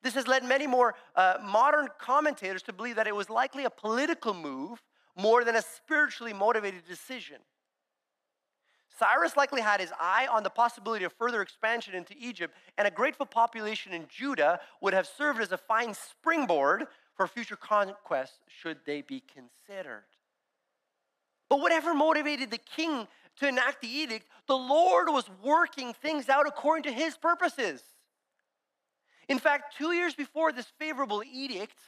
This 0.03 0.15
has 0.15 0.27
led 0.27 0.45
many 0.45 0.67
more 0.67 0.97
uh, 1.15 1.37
modern 1.41 1.87
commentators 1.99 2.63
to 2.65 2.73
believe 2.73 2.97
that 2.97 3.07
it 3.07 3.15
was 3.15 3.31
likely 3.31 3.65
a 3.65 3.71
political 3.71 4.35
move 4.35 4.83
more 5.17 5.45
than 5.45 5.55
a 5.55 5.63
spiritually 5.63 6.33
motivated 6.33 6.83
decision. 6.87 7.37
Cyrus 8.99 9.37
likely 9.37 9.61
had 9.61 9.81
his 9.81 9.93
eye 10.01 10.27
on 10.31 10.43
the 10.43 10.51
possibility 10.51 11.05
of 11.05 11.13
further 11.13 11.43
expansion 11.43 11.95
into 11.95 12.15
Egypt, 12.19 12.55
and 12.77 12.89
a 12.89 12.91
grateful 12.91 13.27
population 13.27 13.93
in 13.93 14.07
Judah 14.09 14.61
would 14.81 14.95
have 14.95 15.07
served 15.07 15.41
as 15.41 15.53
a 15.53 15.59
fine 15.59 15.95
springboard 15.95 16.87
for 17.17 17.29
future 17.29 17.57
conquests 17.57 18.39
should 18.49 18.79
they 18.85 19.01
be 19.01 19.23
considered. 19.33 20.05
But 21.49 21.61
whatever 21.61 21.95
motivated 21.95 22.51
the 22.51 22.59
king 22.59 23.07
to 23.41 23.49
enact 23.49 23.83
the 23.83 23.89
edict, 23.89 24.27
the 24.47 24.57
Lord 24.57 25.09
was 25.09 25.29
working 25.43 25.93
things 25.95 26.29
out 26.29 26.47
according 26.47 26.85
to 26.85 26.93
his 26.93 27.17
purposes. 27.17 27.83
In 29.29 29.39
fact, 29.39 29.77
two 29.77 29.93
years 29.93 30.15
before 30.15 30.53
this 30.53 30.67
favorable 30.79 31.23
edict 31.25 31.79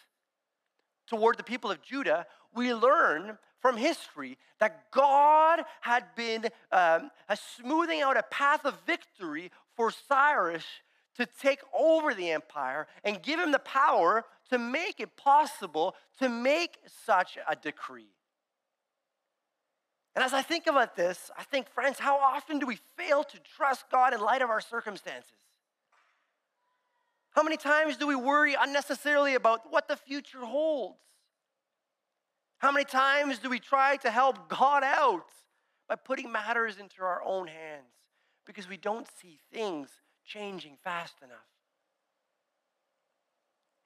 toward 1.06 1.36
the 1.36 1.44
people 1.44 1.70
of 1.70 1.82
Judah, 1.82 2.26
we 2.54 2.74
learn 2.74 3.38
from 3.60 3.76
history 3.76 4.38
that 4.58 4.90
God 4.90 5.60
had 5.80 6.04
been 6.16 6.46
um, 6.72 7.10
smoothing 7.58 8.00
out 8.00 8.16
a 8.16 8.22
path 8.24 8.64
of 8.64 8.74
victory 8.86 9.50
for 9.74 9.90
Cyrus 9.90 10.64
to 11.16 11.26
take 11.26 11.60
over 11.78 12.14
the 12.14 12.30
empire 12.30 12.86
and 13.04 13.22
give 13.22 13.40
him 13.40 13.52
the 13.52 13.58
power 13.58 14.24
to 14.50 14.58
make 14.58 15.00
it 15.00 15.16
possible 15.16 15.94
to 16.18 16.28
make 16.28 16.78
such 17.04 17.38
a 17.48 17.56
decree. 17.56 18.15
And 20.16 20.24
as 20.24 20.32
I 20.32 20.40
think 20.40 20.66
about 20.66 20.96
this, 20.96 21.30
I 21.36 21.44
think, 21.44 21.68
friends, 21.68 21.98
how 21.98 22.16
often 22.16 22.58
do 22.58 22.66
we 22.66 22.78
fail 22.96 23.22
to 23.22 23.38
trust 23.54 23.84
God 23.92 24.14
in 24.14 24.20
light 24.22 24.40
of 24.40 24.48
our 24.48 24.62
circumstances? 24.62 25.30
How 27.32 27.42
many 27.42 27.58
times 27.58 27.98
do 27.98 28.06
we 28.06 28.16
worry 28.16 28.56
unnecessarily 28.58 29.34
about 29.34 29.70
what 29.70 29.88
the 29.88 29.96
future 29.96 30.40
holds? 30.40 30.96
How 32.56 32.72
many 32.72 32.86
times 32.86 33.38
do 33.38 33.50
we 33.50 33.60
try 33.60 33.96
to 33.98 34.10
help 34.10 34.48
God 34.48 34.82
out 34.82 35.28
by 35.86 35.96
putting 35.96 36.32
matters 36.32 36.78
into 36.78 37.02
our 37.02 37.22
own 37.22 37.46
hands 37.46 37.92
because 38.46 38.66
we 38.70 38.78
don't 38.78 39.06
see 39.20 39.38
things 39.52 39.90
changing 40.24 40.78
fast 40.82 41.16
enough? 41.22 41.55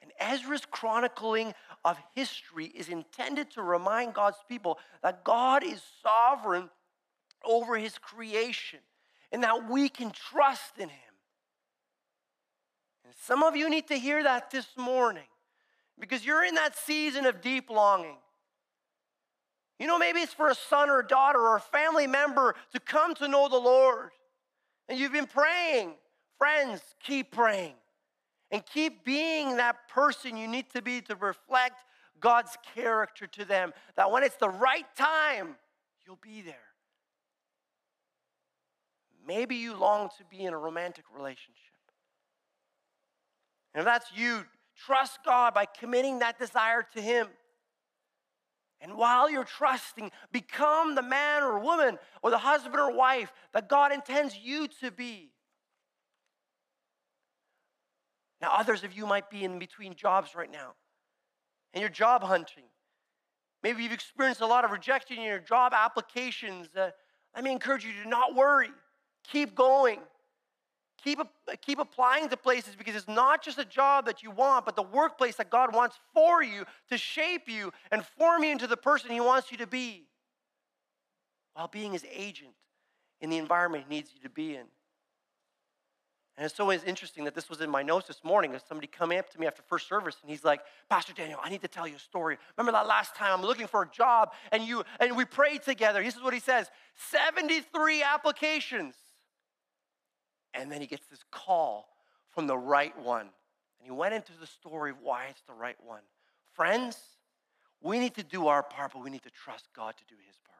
And 0.02 0.12
Ezra's 0.18 0.64
chronicling 0.70 1.54
of 1.84 1.98
history 2.14 2.66
is 2.66 2.88
intended 2.88 3.50
to 3.52 3.62
remind 3.62 4.14
God's 4.14 4.38
people 4.48 4.78
that 5.02 5.24
God 5.24 5.62
is 5.62 5.82
sovereign 6.02 6.70
over 7.44 7.76
his 7.76 7.98
creation 7.98 8.80
and 9.32 9.42
that 9.42 9.68
we 9.68 9.88
can 9.88 10.10
trust 10.10 10.78
in 10.78 10.88
him. 10.88 11.14
And 13.04 13.14
some 13.22 13.42
of 13.42 13.56
you 13.56 13.68
need 13.68 13.88
to 13.88 13.96
hear 13.96 14.22
that 14.22 14.50
this 14.50 14.66
morning 14.76 15.24
because 15.98 16.24
you're 16.24 16.44
in 16.44 16.54
that 16.54 16.76
season 16.76 17.26
of 17.26 17.40
deep 17.40 17.70
longing. 17.70 18.16
You 19.78 19.86
know, 19.86 19.98
maybe 19.98 20.20
it's 20.20 20.34
for 20.34 20.48
a 20.48 20.54
son 20.54 20.90
or 20.90 21.00
a 21.00 21.06
daughter 21.06 21.40
or 21.40 21.56
a 21.56 21.60
family 21.60 22.06
member 22.06 22.54
to 22.72 22.80
come 22.80 23.14
to 23.16 23.28
know 23.28 23.48
the 23.48 23.56
Lord. 23.56 24.10
And 24.88 24.98
you've 24.98 25.12
been 25.12 25.26
praying. 25.26 25.94
Friends, 26.38 26.80
keep 27.02 27.32
praying 27.32 27.74
and 28.50 28.64
keep 28.66 29.04
being 29.04 29.56
that 29.56 29.88
person 29.88 30.36
you 30.36 30.48
need 30.48 30.70
to 30.70 30.82
be 30.82 31.00
to 31.02 31.14
reflect 31.16 31.84
God's 32.18 32.56
character 32.74 33.26
to 33.26 33.44
them. 33.44 33.72
That 33.96 34.10
when 34.10 34.22
it's 34.22 34.36
the 34.36 34.48
right 34.48 34.86
time, 34.96 35.56
you'll 36.06 36.18
be 36.20 36.42
there. 36.42 36.56
Maybe 39.26 39.56
you 39.56 39.76
long 39.76 40.08
to 40.18 40.24
be 40.24 40.44
in 40.44 40.52
a 40.52 40.58
romantic 40.58 41.04
relationship. 41.14 41.56
And 43.74 43.80
if 43.80 43.84
that's 43.84 44.10
you, 44.14 44.44
trust 44.84 45.20
God 45.24 45.54
by 45.54 45.66
committing 45.66 46.18
that 46.18 46.38
desire 46.38 46.84
to 46.94 47.00
Him. 47.00 47.28
And 48.80 48.96
while 48.96 49.30
you're 49.30 49.44
trusting, 49.44 50.10
become 50.32 50.94
the 50.94 51.02
man 51.02 51.42
or 51.42 51.58
woman 51.58 51.98
or 52.22 52.30
the 52.30 52.38
husband 52.38 52.76
or 52.76 52.92
wife 52.92 53.32
that 53.52 53.68
God 53.68 53.92
intends 53.92 54.36
you 54.36 54.68
to 54.80 54.90
be. 54.90 55.30
Now, 58.40 58.52
others 58.56 58.84
of 58.84 58.92
you 58.96 59.06
might 59.06 59.28
be 59.28 59.44
in 59.44 59.58
between 59.58 59.94
jobs 59.94 60.34
right 60.34 60.50
now, 60.50 60.72
and 61.74 61.80
you're 61.80 61.90
job 61.90 62.22
hunting. 62.22 62.64
Maybe 63.62 63.82
you've 63.82 63.92
experienced 63.92 64.40
a 64.40 64.46
lot 64.46 64.64
of 64.64 64.70
rejection 64.70 65.18
in 65.18 65.24
your 65.24 65.38
job 65.38 65.72
applications. 65.74 66.68
Uh, 66.74 66.90
let 67.34 67.44
me 67.44 67.52
encourage 67.52 67.84
you 67.84 67.92
to 68.02 68.08
not 68.08 68.34
worry. 68.34 68.70
Keep 69.30 69.54
going. 69.54 70.00
Keep, 71.02 71.20
keep 71.62 71.78
applying 71.78 72.28
to 72.28 72.36
places 72.36 72.74
because 72.76 72.94
it's 72.94 73.08
not 73.08 73.42
just 73.42 73.58
a 73.58 73.64
job 73.64 74.06
that 74.06 74.22
you 74.22 74.30
want, 74.30 74.66
but 74.66 74.76
the 74.76 74.82
workplace 74.82 75.36
that 75.36 75.48
God 75.48 75.74
wants 75.74 75.98
for 76.12 76.42
you 76.42 76.64
to 76.90 76.98
shape 76.98 77.48
you 77.48 77.72
and 77.90 78.04
form 78.18 78.44
you 78.44 78.50
into 78.50 78.66
the 78.66 78.76
person 78.76 79.10
He 79.10 79.20
wants 79.20 79.50
you 79.50 79.58
to 79.58 79.66
be 79.66 80.06
while 81.54 81.68
being 81.68 81.92
His 81.92 82.04
agent 82.10 82.52
in 83.20 83.30
the 83.30 83.38
environment 83.38 83.84
He 83.88 83.94
needs 83.94 84.12
you 84.14 84.20
to 84.22 84.28
be 84.28 84.56
in. 84.56 84.66
And 86.36 86.46
it's 86.46 86.58
always 86.58 86.82
interesting 86.84 87.24
that 87.24 87.34
this 87.34 87.50
was 87.50 87.60
in 87.60 87.68
my 87.68 87.82
notes 87.82 88.06
this 88.08 88.24
morning. 88.24 88.54
As 88.54 88.62
somebody 88.66 88.86
coming 88.86 89.18
up 89.18 89.28
to 89.30 89.40
me 89.40 89.46
after 89.46 89.62
first 89.62 89.88
service, 89.88 90.16
and 90.22 90.30
he's 90.30 90.44
like, 90.44 90.62
"Pastor 90.88 91.12
Daniel, 91.12 91.38
I 91.42 91.50
need 91.50 91.60
to 91.60 91.68
tell 91.68 91.86
you 91.86 91.96
a 91.96 91.98
story. 91.98 92.38
Remember 92.56 92.72
that 92.72 92.86
last 92.86 93.14
time 93.14 93.38
I'm 93.38 93.44
looking 93.44 93.66
for 93.66 93.82
a 93.82 93.88
job, 93.88 94.32
and 94.50 94.62
you 94.62 94.84
and 95.00 95.16
we 95.16 95.24
prayed 95.24 95.62
together. 95.62 96.02
This 96.02 96.16
is 96.16 96.22
what 96.22 96.32
he 96.32 96.40
says: 96.40 96.70
73 97.10 98.02
applications, 98.02 98.94
and 100.54 100.72
then 100.72 100.80
he 100.80 100.86
gets 100.86 101.06
this 101.08 101.24
call 101.30 101.88
from 102.30 102.46
the 102.46 102.56
right 102.56 102.98
one, 102.98 103.22
and 103.22 103.82
he 103.82 103.90
went 103.90 104.14
into 104.14 104.32
the 104.40 104.46
story 104.46 104.92
of 104.92 105.00
why 105.02 105.26
it's 105.26 105.42
the 105.42 105.52
right 105.52 105.76
one. 105.84 106.02
Friends, 106.52 106.96
we 107.80 107.98
need 107.98 108.14
to 108.14 108.22
do 108.22 108.48
our 108.48 108.62
part, 108.62 108.92
but 108.92 109.02
we 109.02 109.10
need 109.10 109.22
to 109.22 109.30
trust 109.30 109.68
God 109.74 109.94
to 109.96 110.04
do 110.04 110.14
His 110.26 110.36
part. 110.46 110.58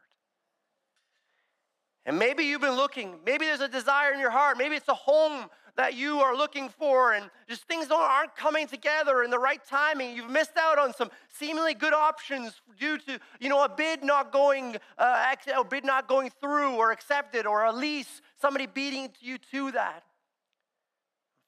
And 2.06 2.18
maybe 2.18 2.44
you've 2.44 2.62
been 2.62 2.76
looking, 2.76 3.18
maybe 3.26 3.44
there's 3.44 3.60
a 3.60 3.68
desire 3.68 4.12
in 4.12 4.20
your 4.20 4.30
heart, 4.30 4.56
maybe 4.56 4.74
it's 4.74 4.88
a 4.88 4.94
home 4.94 5.50
that 5.76 5.94
you 5.94 6.20
are 6.20 6.36
looking 6.36 6.68
for, 6.68 7.12
and 7.12 7.30
just 7.48 7.62
things 7.64 7.88
aren't 7.90 8.34
coming 8.36 8.66
together 8.66 9.22
in 9.22 9.30
the 9.30 9.38
right 9.38 9.60
timing. 9.68 10.16
You've 10.16 10.30
missed 10.30 10.56
out 10.58 10.78
on 10.78 10.94
some 10.94 11.10
seemingly 11.28 11.74
good 11.74 11.94
options 11.94 12.60
due 12.78 12.98
to 12.98 13.18
you 13.40 13.48
know 13.48 13.64
a 13.64 13.68
bid 13.68 14.02
not 14.02 14.32
going, 14.32 14.76
uh, 14.98 15.34
a 15.56 15.64
bid 15.64 15.84
not 15.84 16.08
going 16.08 16.30
through 16.40 16.76
or 16.76 16.92
accepted, 16.92 17.46
or 17.46 17.64
a 17.64 17.72
lease 17.72 18.20
somebody 18.40 18.66
beating 18.66 19.10
you 19.20 19.38
to 19.50 19.72
that. 19.72 20.04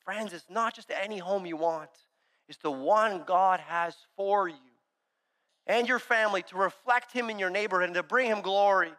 Friends, 0.04 0.32
it's 0.32 0.50
not 0.50 0.74
just 0.74 0.90
any 0.90 1.18
home 1.18 1.46
you 1.46 1.56
want; 1.56 1.90
it's 2.48 2.58
the 2.58 2.70
one 2.70 3.24
God 3.26 3.60
has 3.60 3.96
for 4.16 4.48
you 4.48 4.56
and 5.66 5.86
your 5.86 5.98
family 5.98 6.42
to 6.42 6.56
reflect 6.56 7.12
Him 7.12 7.30
in 7.30 7.38
your 7.38 7.50
neighborhood 7.50 7.88
and 7.88 7.94
to 7.94 8.02
bring 8.02 8.28
Him 8.28 8.40
glory. 8.40 8.92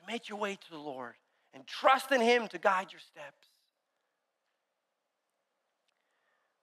Commit 0.00 0.28
your 0.28 0.38
way 0.38 0.54
to 0.54 0.70
the 0.70 0.78
Lord 0.78 1.14
and 1.56 1.66
trust 1.66 2.12
in 2.12 2.20
Him 2.20 2.48
to 2.48 2.58
guide 2.58 2.92
your 2.92 3.00
steps. 3.00 3.48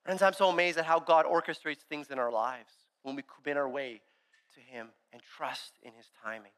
Friends, 0.06 0.22
I'm 0.22 0.34
so 0.34 0.50
amazed 0.50 0.78
at 0.78 0.86
how 0.86 1.00
God 1.00 1.26
orchestrates 1.26 1.82
things 1.90 2.12
in 2.12 2.20
our 2.20 2.32
lives 2.32 2.72
when 3.02 3.16
we 3.16 3.24
commit 3.24 3.58
our 3.58 3.68
way 3.68 4.02
to 4.54 4.60
Him 4.62 4.90
and 5.12 5.20
trust 5.36 5.72
in 5.82 5.94
His 5.94 6.06
timing. 6.24 6.52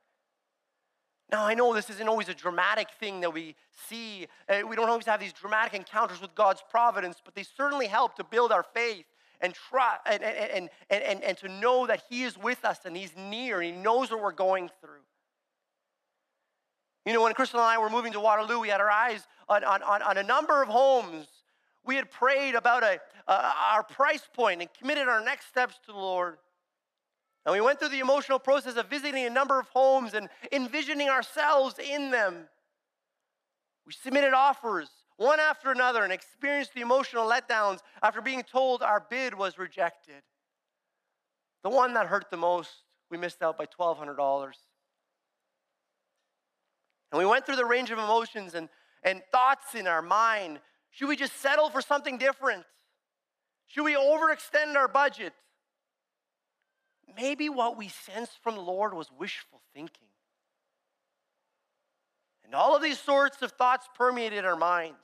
Now, 1.32 1.46
I 1.46 1.54
know 1.54 1.74
this 1.74 1.90
isn't 1.90 2.10
always 2.10 2.28
a 2.28 2.34
dramatic 2.34 2.90
thing 3.00 3.22
that 3.22 3.34
we 3.34 3.56
see. 3.88 4.28
Uh, 4.50 4.68
we 4.68 4.76
don't 4.76 4.90
always 4.90 5.06
have 5.06 5.22
these 5.22 5.34
dramatic 5.34 5.74
encounters 5.74 6.20
with 6.20 6.36
God's 6.36 6.62
providence, 6.70 7.22
but 7.24 7.36
they 7.36 7.44
certainly 7.44 7.88
help 7.88 8.16
to 8.18 8.24
build 8.26 8.52
our 8.52 8.64
faith 8.64 9.06
and 9.40 9.54
try 9.54 9.96
and, 10.06 10.22
and, 10.22 10.70
and, 10.90 11.04
and, 11.04 11.24
and 11.24 11.38
to 11.38 11.48
know 11.48 11.88
that 11.88 12.04
He 12.10 12.24
is 12.24 12.38
with 12.38 12.66
us 12.66 12.80
and 12.84 12.98
He's 12.98 13.16
near 13.16 13.62
and 13.62 13.76
He 13.76 13.82
knows 13.82 14.12
what 14.12 14.22
we're 14.22 14.34
going 14.34 14.70
through. 14.82 15.06
You 17.06 17.14
know, 17.14 17.22
when 17.22 17.34
Crystal 17.34 17.60
and 17.60 17.70
I 17.70 17.78
were 17.78 17.90
moving 17.90 18.14
to 18.14 18.20
Waterloo, 18.20 18.60
we 18.60 18.70
had 18.70 18.82
our 18.82 18.90
eyes 18.90 19.28
on, 19.48 19.64
on, 19.64 19.84
on, 19.84 20.18
a 20.18 20.24
number 20.24 20.64
of 20.64 20.70
homes. 20.70 21.28
We 21.86 21.96
had 21.96 22.10
prayed 22.10 22.56
about 22.56 22.82
a, 22.82 23.00
uh, 23.28 23.54
our 23.74 23.84
price 23.84 24.28
point 24.34 24.62
and 24.62 24.70
committed 24.74 25.08
our 25.08 25.24
next 25.24 25.48
steps 25.48 25.80
to 25.86 25.92
the 25.92 26.00
Lord. 26.00 26.38
And 27.46 27.54
we 27.54 27.62
went 27.62 27.80
through 27.80 27.90
the 27.90 28.00
emotional 28.00 28.40
process 28.40 28.76
of 28.76 28.90
visiting 28.90 29.26
a 29.26 29.30
number 29.30 29.60
of 29.60 29.68
homes 29.70 30.16
and 30.16 30.30
envisioning 30.52 31.10
ourselves 31.10 31.76
in 31.78 32.10
them. 32.10 32.48
We 33.86 33.94
submitted 33.94 34.34
offers 34.34 34.90
one 35.18 35.40
after 35.40 35.72
another 35.72 36.04
and 36.04 36.12
experienced 36.12 36.74
the 36.74 36.82
emotional 36.82 37.30
letdowns 37.30 37.82
after 38.02 38.20
being 38.20 38.42
told 38.42 38.82
our 38.82 39.06
bid 39.10 39.36
was 39.36 39.60
rejected. 39.60 40.24
The 41.64 41.70
one 41.70 41.94
that 41.94 42.08
hurt 42.08 42.32
the 42.32 42.38
most, 42.38 42.72
we 43.12 43.18
missed 43.18 43.44
out 43.44 43.60
by 43.60 43.68
$1,200. 43.68 44.54
And 47.16 47.24
we 47.24 47.32
went 47.32 47.46
through 47.46 47.56
the 47.56 47.64
range 47.64 47.92
of 47.92 47.98
emotions 47.98 48.56
and, 48.56 48.68
and 49.02 49.22
thoughts 49.32 49.74
in 49.74 49.88
our 49.88 50.02
mind. 50.02 50.60
Should 50.92 51.08
we 51.08 51.16
just 51.16 51.40
settle 51.42 51.70
for 51.70 51.80
something 51.82 52.18
different? 52.18 52.66
Should 53.68 53.86
we 53.86 53.96
overextend 53.96 54.76
our 54.76 54.90
budget? 54.90 55.32
Maybe 57.16 57.48
what 57.48 57.78
we 57.78 57.88
sensed 57.88 58.44
from 58.44 58.56
the 58.56 58.62
Lord 58.62 58.94
was 58.94 59.08
wishful 59.18 59.62
thinking. 59.74 60.10
And 62.44 62.54
all 62.54 62.76
of 62.76 62.84
these 62.84 63.00
sorts 63.00 63.42
of 63.42 63.54
thoughts 63.54 63.88
permeated 63.96 64.44
our 64.44 64.58
minds. 64.58 65.00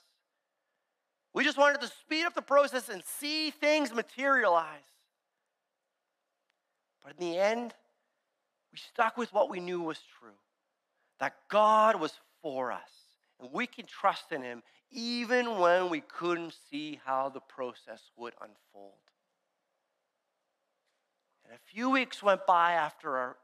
We 1.33 1.45
just 1.45 1.57
wanted 1.57 1.79
to 1.79 1.87
speed 1.87 2.25
up 2.25 2.33
the 2.33 2.41
process 2.41 2.89
and 2.89 3.01
see 3.05 3.51
things 3.51 3.93
materialize. 3.93 4.81
But 7.01 7.13
in 7.17 7.31
the 7.31 7.37
end, 7.37 7.73
we 8.73 8.79
stuck 8.79 9.15
with 9.15 9.31
what 9.31 9.49
we 9.49 9.61
knew 9.61 9.79
was 9.79 10.01
true 10.19 10.35
that 11.21 11.35
God 11.49 12.01
was 12.01 12.13
for 12.41 12.71
us. 12.71 12.89
And 13.39 13.49
we 13.53 13.67
can 13.67 13.85
trust 13.85 14.31
in 14.31 14.41
Him 14.41 14.63
even 14.91 15.59
when 15.59 15.89
we 15.89 16.01
couldn't 16.01 16.53
see 16.69 16.99
how 17.05 17.29
the 17.29 17.39
process 17.39 18.01
would 18.17 18.33
unfold. 18.41 18.93
And 21.45 21.53
a 21.53 21.71
few 21.71 21.91
weeks 21.91 22.21
went 22.21 22.45
by 22.45 22.73
after 22.73 23.15
our, 23.15 23.37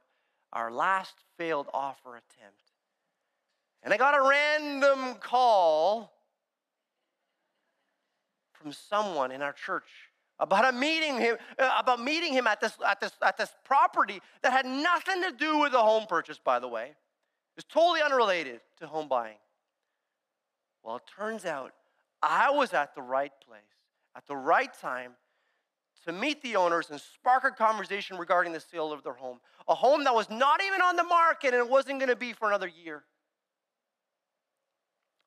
our 0.52 0.72
last 0.72 1.13
failed 1.38 1.68
offer 1.74 2.16
attempt. 2.16 2.60
And 3.84 3.94
I 3.94 3.98
got 3.98 4.18
a 4.18 4.28
random 4.28 5.16
call 5.22 6.12
from 8.54 8.74
someone 8.74 9.32
in 9.32 9.42
our 9.44 9.54
church 9.54 9.90
about 10.40 10.74
a 10.74 10.76
meeting 10.76 11.18
him 11.18 11.38
uh, 11.60 11.78
about 11.80 12.04
meeting 12.04 12.34
him 12.34 12.48
at 12.48 12.60
this 12.60 12.74
at 12.86 13.00
this 13.00 13.12
at 13.24 13.38
this 13.38 13.50
property 13.63 14.20
that 14.42 14.52
had 14.52 14.66
nothing 14.66 15.22
to 15.22 15.32
do 15.32 15.60
with 15.60 15.72
the 15.72 15.80
home 15.80 16.06
purchase 16.08 16.40
by 16.44 16.60
the 16.60 16.68
way 16.68 16.92
it's 17.58 17.65
totally 17.67 18.02
unrelated 18.02 18.62
to 18.80 18.88
home 18.88 19.08
buying. 19.08 19.38
Well, 20.84 20.98
it 20.98 21.04
turns 21.17 21.43
out 21.43 21.74
I 22.22 22.52
was 22.52 22.74
at 22.74 22.96
the 22.96 23.02
right 23.02 23.34
place 23.46 23.62
at 24.17 24.26
the 24.26 24.36
right 24.36 24.74
time 24.82 25.12
to 26.06 26.12
meet 26.12 26.41
the 26.41 26.56
owners 26.56 26.89
and 26.89 27.00
spark 27.00 27.43
a 27.43 27.52
conversation 27.52 28.17
regarding 28.17 28.52
the 28.52 28.60
sale 28.60 28.91
of 28.91 29.04
their 29.04 29.13
home. 29.13 29.39
A 29.67 29.76
home 29.76 30.04
that 30.06 30.15
was 30.15 30.30
not 30.30 30.62
even 30.65 30.82
on 30.82 30.96
the 30.96 31.04
market 31.04 31.54
and 31.54 31.58
it 31.58 31.70
wasn't 31.70 32.00
going 32.00 32.10
to 32.10 32.15
be 32.15 32.34
for 32.34 32.48
another 32.48 32.67
year. 32.67 33.04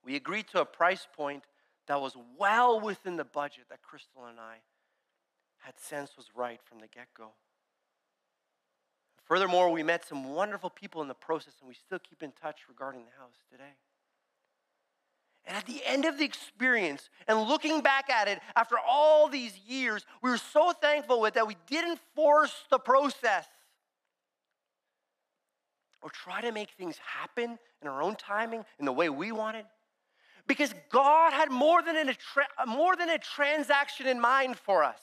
We 0.05 0.17
agreed 0.17 0.49
to 0.49 0.61
a 0.61 0.65
price 0.65 1.07
point 1.17 1.45
that 1.87 2.01
was 2.01 2.17
well 2.39 2.81
within 2.81 3.17
the 3.17 3.25
budget 3.25 3.65
that 3.69 3.83
Crystal 3.83 4.25
and 4.25 4.41
I 4.41 4.57
had 5.59 5.79
sensed 5.79 6.17
was 6.17 6.27
right 6.35 6.61
from 6.65 6.79
the 6.81 6.89
get 6.89 7.09
go. 7.17 7.33
Furthermore, 9.31 9.71
we 9.71 9.85
met 9.85 10.05
some 10.05 10.35
wonderful 10.35 10.71
people 10.71 11.03
in 11.03 11.07
the 11.07 11.15
process, 11.15 11.55
and 11.61 11.69
we 11.69 11.75
still 11.75 12.01
keep 12.01 12.21
in 12.21 12.33
touch 12.33 12.63
regarding 12.69 13.03
the 13.05 13.17
house 13.17 13.37
today. 13.49 13.77
And 15.45 15.57
at 15.57 15.67
the 15.67 15.81
end 15.87 16.05
of 16.05 16.19
the 16.19 16.25
experience, 16.25 17.09
and 17.29 17.41
looking 17.43 17.81
back 17.81 18.11
at 18.11 18.27
it 18.27 18.41
after 18.57 18.75
all 18.77 19.29
these 19.29 19.57
years, 19.69 20.05
we 20.21 20.31
were 20.31 20.37
so 20.37 20.73
thankful 20.73 21.21
with 21.21 21.35
that 21.35 21.47
we 21.47 21.57
didn't 21.69 22.01
force 22.17 22.65
the 22.73 22.81
process 22.81 23.47
or 26.03 26.11
try 26.11 26.41
to 26.41 26.51
make 26.51 26.71
things 26.71 26.97
happen 26.99 27.57
in 27.83 27.87
our 27.87 28.03
own 28.03 28.17
timing 28.17 28.65
in 28.81 28.85
the 28.85 28.93
way 28.93 29.09
we 29.11 29.31
wanted. 29.31 29.65
Because 30.49 30.75
God 30.91 31.33
had 31.33 31.53
more 31.53 31.83
than, 31.83 31.95
a 32.09 32.67
more 32.67 32.97
than 32.97 33.09
a 33.09 33.19
transaction 33.19 34.09
in 34.09 34.21
mind 34.21 34.57
for 34.57 34.83
us. 34.83 34.99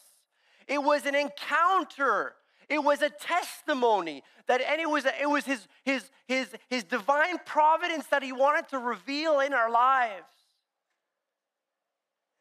It 0.68 0.84
was 0.84 1.06
an 1.06 1.16
encounter. 1.16 2.36
It 2.70 2.84
was 2.84 3.02
a 3.02 3.10
testimony 3.10 4.24
that, 4.48 4.62
and 4.62 4.82
it 4.82 4.90
was, 4.90 5.06
it 5.06 5.30
was 5.30 5.46
his, 5.46 5.68
his, 5.84 6.10
his, 6.28 6.48
his 6.70 6.84
divine 6.84 7.38
providence 7.46 8.08
that 8.08 8.24
he 8.24 8.34
wanted 8.34 8.68
to 8.70 8.80
reveal 8.80 9.40
in 9.40 9.54
our 9.54 9.72
lives. 9.72 10.34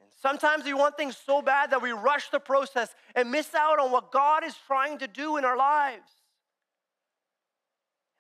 And 0.01 0.11
sometimes 0.21 0.65
we 0.65 0.75
want 0.75 0.97
things 0.97 1.17
so 1.17 1.43
bad 1.43 1.71
that 1.71 1.81
we 1.81 1.93
rush 1.93 2.31
the 2.31 2.41
process 2.41 2.93
and 3.15 3.31
miss 3.31 3.55
out 3.55 3.79
on 3.79 3.93
what 3.93 4.11
God 4.11 4.45
is 4.45 4.55
trying 4.67 4.99
to 4.99 5.07
do 5.07 5.37
in 5.37 5.45
our 5.45 5.57
lives. 5.57 6.11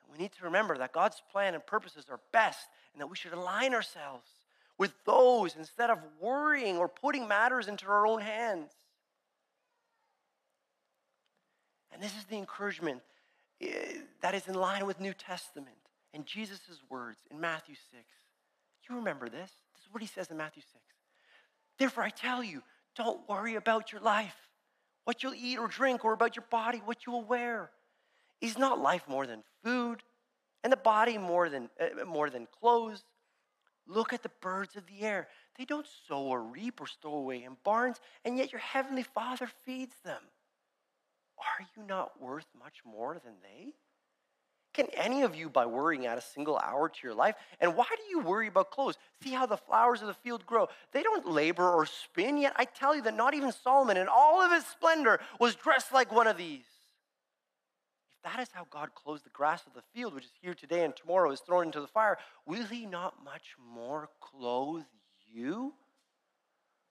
And 0.02 0.12
we 0.12 0.22
need 0.22 0.32
to 0.32 0.44
remember 0.44 0.78
that 0.78 0.92
God's 0.92 1.20
plan 1.32 1.54
and 1.54 1.66
purposes 1.66 2.06
are 2.08 2.20
best 2.32 2.68
and 2.92 3.00
that 3.00 3.08
we 3.08 3.16
should 3.16 3.32
align 3.32 3.74
ourselves 3.74 4.28
with 4.78 4.92
those 5.04 5.56
instead 5.56 5.90
of 5.90 5.98
worrying 6.20 6.76
or 6.76 6.86
putting 6.86 7.26
matters 7.26 7.66
into 7.66 7.86
our 7.86 8.06
own 8.06 8.20
hands. 8.20 8.70
And 11.96 12.04
this 12.04 12.14
is 12.14 12.24
the 12.24 12.36
encouragement 12.36 13.00
eh, 13.62 13.68
that 14.20 14.34
is 14.34 14.48
in 14.48 14.54
line 14.54 14.84
with 14.84 15.00
New 15.00 15.14
Testament 15.14 15.78
and 16.12 16.26
Jesus' 16.26 16.82
words 16.90 17.20
in 17.30 17.40
Matthew 17.40 17.74
6. 17.74 18.04
You 18.86 18.96
remember 18.96 19.30
this? 19.30 19.50
This 19.74 19.86
is 19.86 19.88
what 19.90 20.02
he 20.02 20.06
says 20.06 20.30
in 20.30 20.36
Matthew 20.36 20.60
6. 20.60 20.84
Therefore, 21.78 22.04
I 22.04 22.10
tell 22.10 22.44
you, 22.44 22.62
don't 22.96 23.26
worry 23.26 23.54
about 23.54 23.92
your 23.92 24.02
life, 24.02 24.36
what 25.04 25.22
you'll 25.22 25.32
eat 25.34 25.56
or 25.56 25.68
drink, 25.68 26.04
or 26.04 26.12
about 26.12 26.36
your 26.36 26.44
body, 26.50 26.82
what 26.84 27.06
you 27.06 27.12
will 27.12 27.24
wear. 27.24 27.70
Is 28.42 28.58
not 28.58 28.78
life 28.78 29.08
more 29.08 29.26
than 29.26 29.42
food, 29.64 30.02
and 30.62 30.70
the 30.70 30.76
body 30.76 31.16
more 31.16 31.48
than, 31.48 31.70
uh, 31.80 32.04
more 32.04 32.28
than 32.28 32.46
clothes? 32.60 33.04
Look 33.86 34.12
at 34.12 34.22
the 34.22 34.30
birds 34.42 34.76
of 34.76 34.86
the 34.86 35.00
air. 35.00 35.28
They 35.56 35.64
don't 35.64 35.86
sow 36.06 36.24
or 36.24 36.42
reap 36.42 36.78
or 36.78 36.86
store 36.86 37.20
away 37.20 37.44
in 37.44 37.56
barns, 37.64 38.02
and 38.22 38.36
yet 38.36 38.52
your 38.52 38.60
heavenly 38.60 39.02
Father 39.02 39.46
feeds 39.64 39.94
them. 40.04 40.20
Are 41.38 41.66
you 41.76 41.86
not 41.86 42.20
worth 42.20 42.46
much 42.58 42.76
more 42.84 43.20
than 43.22 43.34
they? 43.42 43.74
Can 44.76 44.88
any 44.92 45.22
of 45.22 45.34
you, 45.34 45.48
by 45.48 45.64
worrying, 45.64 46.06
add 46.06 46.18
a 46.18 46.22
single 46.22 46.58
hour 46.58 46.90
to 46.90 46.98
your 47.02 47.14
life? 47.14 47.34
And 47.60 47.76
why 47.76 47.86
do 47.96 48.02
you 48.10 48.20
worry 48.20 48.48
about 48.48 48.70
clothes? 48.70 48.98
See 49.22 49.30
how 49.30 49.46
the 49.46 49.56
flowers 49.56 50.02
of 50.02 50.08
the 50.08 50.14
field 50.14 50.44
grow. 50.44 50.68
They 50.92 51.02
don't 51.02 51.26
labor 51.26 51.66
or 51.66 51.86
spin, 51.86 52.36
yet 52.36 52.52
I 52.56 52.66
tell 52.66 52.94
you 52.94 53.00
that 53.02 53.16
not 53.16 53.32
even 53.32 53.52
Solomon, 53.52 53.96
in 53.96 54.06
all 54.06 54.42
of 54.42 54.52
his 54.52 54.66
splendor, 54.66 55.18
was 55.40 55.54
dressed 55.54 55.92
like 55.92 56.12
one 56.12 56.26
of 56.26 56.36
these. 56.36 56.66
If 58.18 58.30
that 58.30 58.42
is 58.42 58.48
how 58.52 58.66
God 58.70 58.94
clothes 58.94 59.22
the 59.22 59.30
grass 59.30 59.66
of 59.66 59.72
the 59.72 59.82
field, 59.94 60.12
which 60.14 60.24
is 60.24 60.32
here 60.42 60.54
today 60.54 60.84
and 60.84 60.94
tomorrow 60.94 61.30
is 61.30 61.40
thrown 61.40 61.64
into 61.64 61.80
the 61.80 61.86
fire, 61.86 62.18
will 62.44 62.66
he 62.66 62.84
not 62.84 63.24
much 63.24 63.54
more 63.58 64.10
clothe 64.20 64.84
you? 65.26 65.72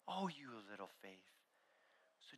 Oh, 0.08 0.28
you 0.28 0.50
little 0.72 0.90
faith. 1.04 1.35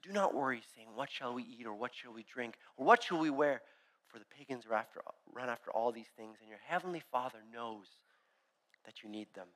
Do 0.08 0.14
not 0.14 0.34
worry, 0.34 0.62
saying, 0.74 0.88
What 0.96 1.12
shall 1.12 1.34
we 1.34 1.44
eat, 1.44 1.66
or 1.66 1.74
what 1.74 1.92
shall 1.94 2.14
we 2.14 2.24
drink, 2.24 2.56
or 2.78 2.86
what 2.86 3.04
shall 3.04 3.20
we 3.20 3.30
wear? 3.30 3.62
For 4.08 4.20
the 4.20 4.26
pagans 4.26 4.66
are 4.66 4.74
after, 4.74 5.02
run 5.34 5.50
after 5.50 5.70
all 5.70 5.92
these 5.92 6.08
things, 6.16 6.38
and 6.40 6.50
your 6.50 6.60
heavenly 6.66 7.04
Father 7.12 7.40
knows 7.54 7.88
that 8.86 9.04
you 9.04 9.10
need 9.10 9.28
them. 9.36 9.48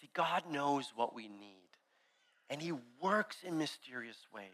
See, 0.00 0.08
God 0.14 0.44
knows 0.50 0.92
what 0.96 1.14
we 1.14 1.28
need, 1.28 1.68
and 2.48 2.62
He 2.62 2.72
works 3.02 3.36
in 3.44 3.58
mysterious 3.58 4.26
ways. 4.32 4.46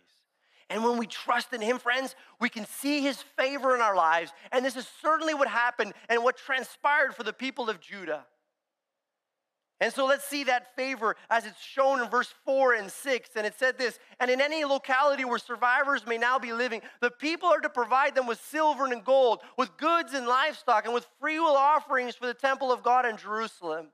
And 0.68 0.82
when 0.82 0.98
we 0.98 1.06
trust 1.06 1.52
in 1.52 1.60
Him, 1.60 1.78
friends, 1.78 2.16
we 2.40 2.48
can 2.48 2.66
see 2.66 3.00
His 3.00 3.22
favor 3.36 3.76
in 3.76 3.80
our 3.80 3.94
lives. 3.94 4.32
And 4.50 4.64
this 4.64 4.76
is 4.76 4.88
certainly 5.02 5.34
what 5.34 5.46
happened 5.46 5.92
and 6.08 6.24
what 6.24 6.36
transpired 6.36 7.14
for 7.14 7.22
the 7.22 7.32
people 7.32 7.70
of 7.70 7.80
Judah. 7.80 8.26
And 9.80 9.92
so 9.92 10.06
let's 10.06 10.24
see 10.24 10.44
that 10.44 10.76
favor 10.76 11.16
as 11.28 11.44
it's 11.44 11.60
shown 11.60 12.00
in 12.00 12.08
verse 12.08 12.32
4 12.44 12.74
and 12.74 12.90
6. 12.90 13.30
And 13.34 13.46
it 13.46 13.54
said 13.58 13.76
this 13.76 13.98
And 14.20 14.30
in 14.30 14.40
any 14.40 14.64
locality 14.64 15.24
where 15.24 15.38
survivors 15.38 16.06
may 16.06 16.16
now 16.16 16.38
be 16.38 16.52
living, 16.52 16.80
the 17.00 17.10
people 17.10 17.48
are 17.48 17.60
to 17.60 17.68
provide 17.68 18.14
them 18.14 18.26
with 18.26 18.40
silver 18.40 18.86
and 18.86 19.04
gold, 19.04 19.40
with 19.58 19.76
goods 19.76 20.14
and 20.14 20.26
livestock, 20.26 20.84
and 20.84 20.94
with 20.94 21.06
freewill 21.20 21.56
offerings 21.56 22.14
for 22.14 22.26
the 22.26 22.34
temple 22.34 22.70
of 22.70 22.82
God 22.82 23.04
in 23.04 23.16
Jerusalem. 23.16 23.88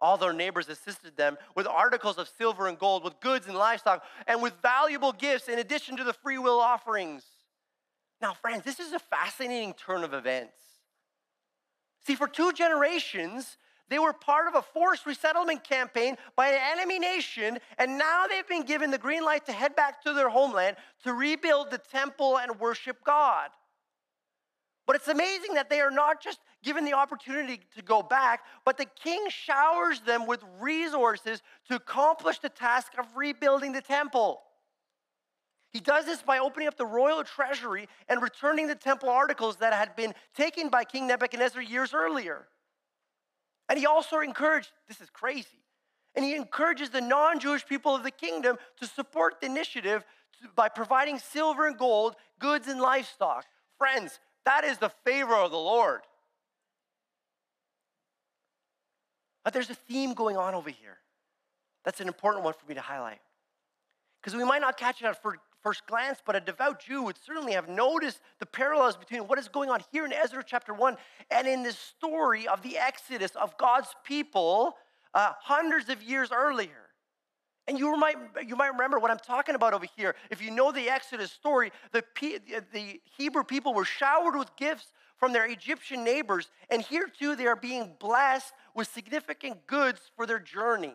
All 0.00 0.16
their 0.16 0.32
neighbors 0.32 0.68
assisted 0.68 1.16
them 1.16 1.36
with 1.54 1.66
articles 1.66 2.18
of 2.18 2.28
silver 2.28 2.66
and 2.66 2.78
gold, 2.78 3.04
with 3.04 3.20
goods 3.20 3.46
and 3.46 3.56
livestock, 3.56 4.02
and 4.26 4.42
with 4.42 4.54
valuable 4.62 5.12
gifts 5.12 5.48
in 5.48 5.58
addition 5.58 5.96
to 5.98 6.04
the 6.04 6.12
freewill 6.12 6.58
offerings. 6.58 7.22
Now, 8.20 8.32
friends, 8.34 8.64
this 8.64 8.80
is 8.80 8.92
a 8.92 8.98
fascinating 8.98 9.74
turn 9.74 10.04
of 10.04 10.14
events. 10.14 10.56
See, 12.06 12.14
for 12.14 12.26
two 12.26 12.52
generations, 12.52 13.56
they 13.90 13.98
were 13.98 14.12
part 14.12 14.48
of 14.48 14.54
a 14.54 14.62
forced 14.62 15.06
resettlement 15.06 15.62
campaign 15.62 16.16
by 16.36 16.48
an 16.48 16.60
enemy 16.72 16.98
nation, 16.98 17.58
and 17.78 17.98
now 17.98 18.26
they've 18.26 18.48
been 18.48 18.64
given 18.64 18.90
the 18.90 18.98
green 18.98 19.24
light 19.24 19.46
to 19.46 19.52
head 19.52 19.76
back 19.76 20.02
to 20.04 20.12
their 20.12 20.28
homeland 20.28 20.76
to 21.04 21.12
rebuild 21.12 21.70
the 21.70 21.78
temple 21.78 22.38
and 22.38 22.58
worship 22.58 22.96
God. 23.04 23.50
But 24.86 24.96
it's 24.96 25.08
amazing 25.08 25.54
that 25.54 25.70
they 25.70 25.80
are 25.80 25.90
not 25.90 26.22
just 26.22 26.40
given 26.62 26.84
the 26.84 26.94
opportunity 26.94 27.60
to 27.76 27.82
go 27.82 28.02
back, 28.02 28.40
but 28.64 28.76
the 28.76 28.86
king 28.86 29.26
showers 29.28 30.00
them 30.00 30.26
with 30.26 30.42
resources 30.60 31.42
to 31.68 31.76
accomplish 31.76 32.38
the 32.38 32.48
task 32.48 32.92
of 32.98 33.06
rebuilding 33.14 33.72
the 33.72 33.80
temple. 33.80 34.42
He 35.70 35.80
does 35.80 36.04
this 36.04 36.22
by 36.22 36.38
opening 36.38 36.68
up 36.68 36.76
the 36.76 36.86
royal 36.86 37.24
treasury 37.24 37.88
and 38.08 38.22
returning 38.22 38.66
the 38.66 38.74
temple 38.74 39.08
articles 39.08 39.56
that 39.56 39.72
had 39.72 39.96
been 39.96 40.14
taken 40.34 40.68
by 40.68 40.84
King 40.84 41.06
Nebuchadnezzar 41.06 41.62
years 41.62 41.92
earlier. 41.92 42.46
And 43.68 43.78
he 43.78 43.86
also 43.86 44.20
encouraged, 44.20 44.70
this 44.88 45.00
is 45.00 45.10
crazy, 45.10 45.64
and 46.14 46.24
he 46.24 46.34
encourages 46.34 46.90
the 46.90 47.00
non 47.00 47.40
Jewish 47.40 47.66
people 47.66 47.94
of 47.94 48.02
the 48.02 48.10
kingdom 48.10 48.56
to 48.80 48.86
support 48.86 49.40
the 49.40 49.46
initiative 49.46 50.04
by 50.54 50.68
providing 50.68 51.18
silver 51.18 51.66
and 51.66 51.78
gold, 51.78 52.16
goods 52.38 52.68
and 52.68 52.80
livestock. 52.80 53.46
Friends, 53.78 54.20
that 54.44 54.64
is 54.64 54.78
the 54.78 54.90
favor 55.04 55.34
of 55.34 55.50
the 55.50 55.56
Lord. 55.56 56.02
But 59.42 59.52
there's 59.52 59.70
a 59.70 59.74
theme 59.74 60.14
going 60.14 60.36
on 60.36 60.54
over 60.54 60.70
here. 60.70 60.98
That's 61.84 62.00
an 62.00 62.08
important 62.08 62.44
one 62.44 62.54
for 62.54 62.66
me 62.66 62.74
to 62.74 62.80
highlight. 62.80 63.20
Because 64.20 64.36
we 64.36 64.44
might 64.44 64.62
not 64.62 64.78
catch 64.78 65.02
it 65.02 65.04
at 65.04 65.22
first 65.64 65.86
glance, 65.86 66.18
but 66.24 66.36
a 66.36 66.40
devout 66.40 66.84
Jew 66.84 67.02
would 67.02 67.16
certainly 67.24 67.54
have 67.54 67.68
noticed 67.68 68.20
the 68.38 68.46
parallels 68.46 68.96
between 68.96 69.22
what 69.22 69.38
is 69.38 69.48
going 69.48 69.70
on 69.70 69.82
here 69.90 70.04
in 70.04 70.12
Ezra 70.12 70.44
chapter 70.46 70.74
1 70.74 70.96
and 71.30 71.48
in 71.48 71.62
this 71.62 71.78
story 71.78 72.46
of 72.46 72.62
the 72.62 72.76
Exodus 72.76 73.32
of 73.34 73.56
God's 73.56 73.88
people 74.04 74.76
uh, 75.14 75.32
hundreds 75.40 75.88
of 75.88 76.02
years 76.02 76.30
earlier. 76.30 76.90
And 77.66 77.78
you 77.78 77.96
might, 77.96 78.16
you 78.46 78.56
might 78.56 78.72
remember 78.72 78.98
what 78.98 79.10
I'm 79.10 79.18
talking 79.18 79.54
about 79.54 79.72
over 79.72 79.86
here. 79.96 80.14
If 80.30 80.42
you 80.42 80.50
know 80.50 80.70
the 80.70 80.90
Exodus 80.90 81.32
story, 81.32 81.72
the, 81.92 82.04
the 82.72 83.00
Hebrew 83.16 83.42
people 83.42 83.72
were 83.72 83.86
showered 83.86 84.36
with 84.36 84.54
gifts 84.56 84.92
from 85.16 85.32
their 85.32 85.46
Egyptian 85.46 86.04
neighbors, 86.04 86.50
and 86.68 86.82
here 86.82 87.08
too 87.18 87.36
they 87.36 87.46
are 87.46 87.56
being 87.56 87.94
blessed 87.98 88.52
with 88.74 88.92
significant 88.92 89.66
goods 89.66 90.00
for 90.14 90.26
their 90.26 90.40
journey. 90.40 90.94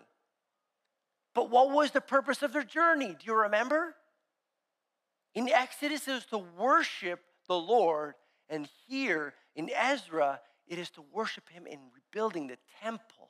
But 1.34 1.50
what 1.50 1.72
was 1.72 1.90
the 1.90 2.02
purpose 2.02 2.44
of 2.44 2.54
their 2.54 2.64
journey? 2.64 3.16
Do 3.18 3.26
you 3.26 3.34
remember? 3.34 3.96
In 5.36 5.50
Exodus, 5.50 6.08
it 6.08 6.14
was 6.14 6.26
to 6.28 6.38
worship 6.38 7.22
the 7.48 7.56
Lord, 7.56 8.16
and 8.50 8.68
here 8.88 9.34
in 9.56 9.70
Ezra, 9.70 10.40
it 10.68 10.80
is 10.80 10.90
to 10.92 11.04
worship 11.12 11.50
Him 11.50 11.68
in 11.68 11.80
rebuilding 11.94 12.48
the 12.48 12.58
temple. 12.82 13.30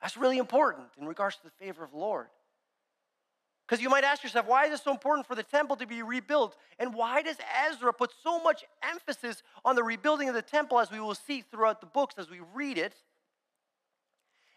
That's 0.00 0.16
really 0.16 0.38
important 0.38 0.88
in 1.00 1.06
regards 1.06 1.36
to 1.36 1.42
the 1.44 1.64
favor 1.64 1.84
of 1.84 1.90
the 1.90 1.98
Lord. 1.98 2.28
Because 3.66 3.82
you 3.82 3.90
might 3.90 4.04
ask 4.04 4.22
yourself, 4.22 4.46
why 4.46 4.64
is 4.64 4.80
it 4.80 4.82
so 4.82 4.90
important 4.90 5.26
for 5.26 5.34
the 5.34 5.42
temple 5.42 5.76
to 5.76 5.86
be 5.86 6.02
rebuilt? 6.02 6.56
And 6.78 6.94
why 6.94 7.20
does 7.20 7.36
Ezra 7.68 7.92
put 7.92 8.12
so 8.22 8.42
much 8.42 8.64
emphasis 8.82 9.42
on 9.62 9.76
the 9.76 9.82
rebuilding 9.82 10.28
of 10.28 10.34
the 10.34 10.42
temple, 10.42 10.80
as 10.80 10.90
we 10.90 11.00
will 11.00 11.14
see 11.14 11.42
throughout 11.42 11.80
the 11.80 11.86
books 11.86 12.14
as 12.16 12.30
we 12.30 12.40
read 12.54 12.78
it? 12.78 12.94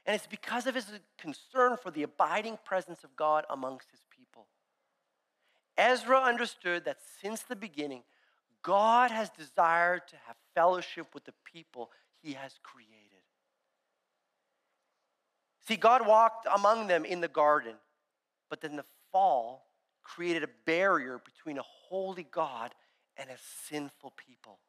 And 0.05 0.15
it's 0.15 0.27
because 0.27 0.65
of 0.65 0.75
his 0.75 0.85
concern 1.17 1.75
for 1.81 1.91
the 1.91 2.03
abiding 2.03 2.57
presence 2.63 3.03
of 3.03 3.15
God 3.15 3.43
amongst 3.49 3.91
his 3.91 3.99
people. 4.09 4.10
Ezra 5.77 6.19
understood 6.19 6.85
that 6.85 6.97
since 7.21 7.41
the 7.41 7.55
beginning, 7.55 8.03
God 8.63 9.11
has 9.11 9.29
desired 9.29 10.07
to 10.09 10.15
have 10.27 10.35
fellowship 10.53 11.07
with 11.13 11.25
the 11.25 11.33
people 11.45 11.91
he 12.21 12.33
has 12.33 12.59
created. 12.61 12.91
See, 15.67 15.75
God 15.75 16.05
walked 16.05 16.47
among 16.53 16.87
them 16.87 17.05
in 17.05 17.21
the 17.21 17.27
garden, 17.27 17.75
but 18.49 18.61
then 18.61 18.75
the 18.75 18.85
fall 19.11 19.65
created 20.03 20.43
a 20.43 20.49
barrier 20.65 21.21
between 21.23 21.57
a 21.57 21.63
holy 21.63 22.27
God 22.31 22.73
and 23.17 23.29
a 23.29 23.37
sinful 23.67 24.13
people. 24.17 24.59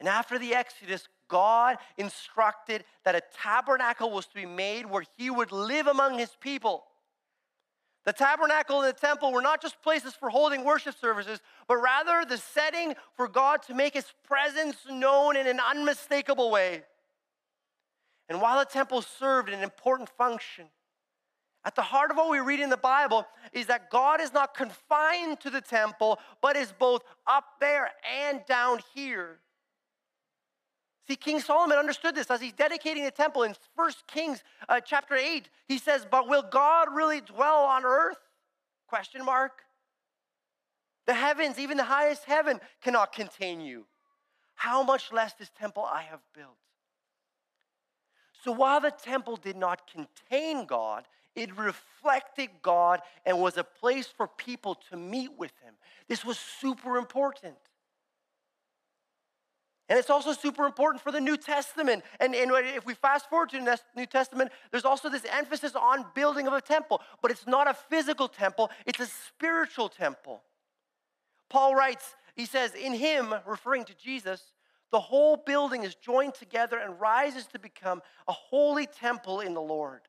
And 0.00 0.08
after 0.08 0.38
the 0.38 0.54
Exodus, 0.54 1.08
God 1.28 1.78
instructed 1.96 2.84
that 3.04 3.14
a 3.14 3.22
tabernacle 3.42 4.10
was 4.10 4.26
to 4.26 4.34
be 4.34 4.46
made 4.46 4.86
where 4.86 5.04
he 5.16 5.30
would 5.30 5.52
live 5.52 5.86
among 5.86 6.18
his 6.18 6.36
people. 6.40 6.84
The 8.04 8.12
tabernacle 8.12 8.82
and 8.82 8.88
the 8.88 8.98
temple 8.98 9.32
were 9.32 9.40
not 9.40 9.62
just 9.62 9.80
places 9.80 10.14
for 10.14 10.28
holding 10.28 10.62
worship 10.62 10.94
services, 10.98 11.40
but 11.66 11.76
rather 11.76 12.24
the 12.28 12.36
setting 12.36 12.94
for 13.16 13.28
God 13.28 13.62
to 13.62 13.74
make 13.74 13.94
his 13.94 14.12
presence 14.24 14.76
known 14.90 15.36
in 15.36 15.46
an 15.46 15.58
unmistakable 15.58 16.50
way. 16.50 16.82
And 18.28 18.40
while 18.40 18.58
the 18.58 18.66
temple 18.66 19.00
served 19.00 19.48
an 19.48 19.62
important 19.62 20.10
function, 20.10 20.66
at 21.64 21.74
the 21.74 21.82
heart 21.82 22.10
of 22.10 22.18
what 22.18 22.30
we 22.30 22.40
read 22.40 22.60
in 22.60 22.68
the 22.68 22.76
Bible 22.76 23.26
is 23.52 23.66
that 23.66 23.90
God 23.90 24.20
is 24.20 24.34
not 24.34 24.54
confined 24.54 25.40
to 25.40 25.48
the 25.48 25.62
temple, 25.62 26.18
but 26.42 26.56
is 26.56 26.72
both 26.78 27.02
up 27.26 27.44
there 27.58 27.90
and 28.22 28.44
down 28.46 28.80
here. 28.94 29.38
See, 31.06 31.16
King 31.16 31.40
Solomon 31.40 31.76
understood 31.76 32.14
this 32.14 32.30
as 32.30 32.40
he's 32.40 32.54
dedicating 32.54 33.04
the 33.04 33.10
temple 33.10 33.42
in 33.42 33.54
1 33.74 33.90
Kings 34.06 34.42
uh, 34.68 34.80
chapter 34.80 35.14
8. 35.14 35.48
He 35.68 35.78
says, 35.78 36.06
But 36.10 36.28
will 36.28 36.44
God 36.50 36.88
really 36.94 37.20
dwell 37.20 37.64
on 37.64 37.84
earth? 37.84 38.16
Question 38.88 39.24
mark. 39.24 39.52
The 41.06 41.14
heavens, 41.14 41.58
even 41.58 41.76
the 41.76 41.84
highest 41.84 42.24
heaven, 42.24 42.58
cannot 42.82 43.12
contain 43.12 43.60
you. 43.60 43.84
How 44.54 44.82
much 44.82 45.12
less 45.12 45.34
this 45.34 45.50
temple 45.58 45.84
I 45.84 46.02
have 46.02 46.20
built? 46.34 46.56
So 48.42 48.52
while 48.52 48.80
the 48.80 48.90
temple 48.90 49.36
did 49.36 49.56
not 49.56 49.90
contain 49.90 50.64
God, 50.64 51.06
it 51.34 51.56
reflected 51.56 52.50
God 52.62 53.00
and 53.26 53.40
was 53.40 53.56
a 53.56 53.64
place 53.64 54.06
for 54.06 54.28
people 54.28 54.76
to 54.90 54.96
meet 54.96 55.30
with 55.36 55.52
Him. 55.62 55.74
This 56.08 56.24
was 56.24 56.38
super 56.38 56.96
important. 56.96 57.56
And 59.88 59.98
it's 59.98 60.08
also 60.08 60.32
super 60.32 60.64
important 60.64 61.02
for 61.02 61.12
the 61.12 61.20
New 61.20 61.36
Testament. 61.36 62.04
And, 62.18 62.34
and 62.34 62.50
if 62.74 62.86
we 62.86 62.94
fast 62.94 63.28
forward 63.28 63.50
to 63.50 63.58
the 63.60 63.78
New 63.94 64.06
Testament, 64.06 64.50
there's 64.70 64.86
also 64.86 65.10
this 65.10 65.26
emphasis 65.30 65.74
on 65.74 66.06
building 66.14 66.46
of 66.46 66.54
a 66.54 66.60
temple. 66.60 67.02
But 67.20 67.30
it's 67.30 67.46
not 67.46 67.68
a 67.68 67.74
physical 67.74 68.28
temple, 68.28 68.70
it's 68.86 69.00
a 69.00 69.06
spiritual 69.06 69.88
temple. 69.88 70.42
Paul 71.50 71.74
writes, 71.74 72.16
he 72.34 72.46
says, 72.46 72.74
In 72.74 72.94
him, 72.94 73.34
referring 73.46 73.84
to 73.84 73.94
Jesus, 73.94 74.54
the 74.90 75.00
whole 75.00 75.36
building 75.36 75.82
is 75.82 75.94
joined 75.96 76.34
together 76.34 76.78
and 76.78 76.98
rises 76.98 77.46
to 77.48 77.58
become 77.58 78.00
a 78.26 78.32
holy 78.32 78.86
temple 78.86 79.40
in 79.40 79.52
the 79.52 79.60
Lord. 79.60 80.00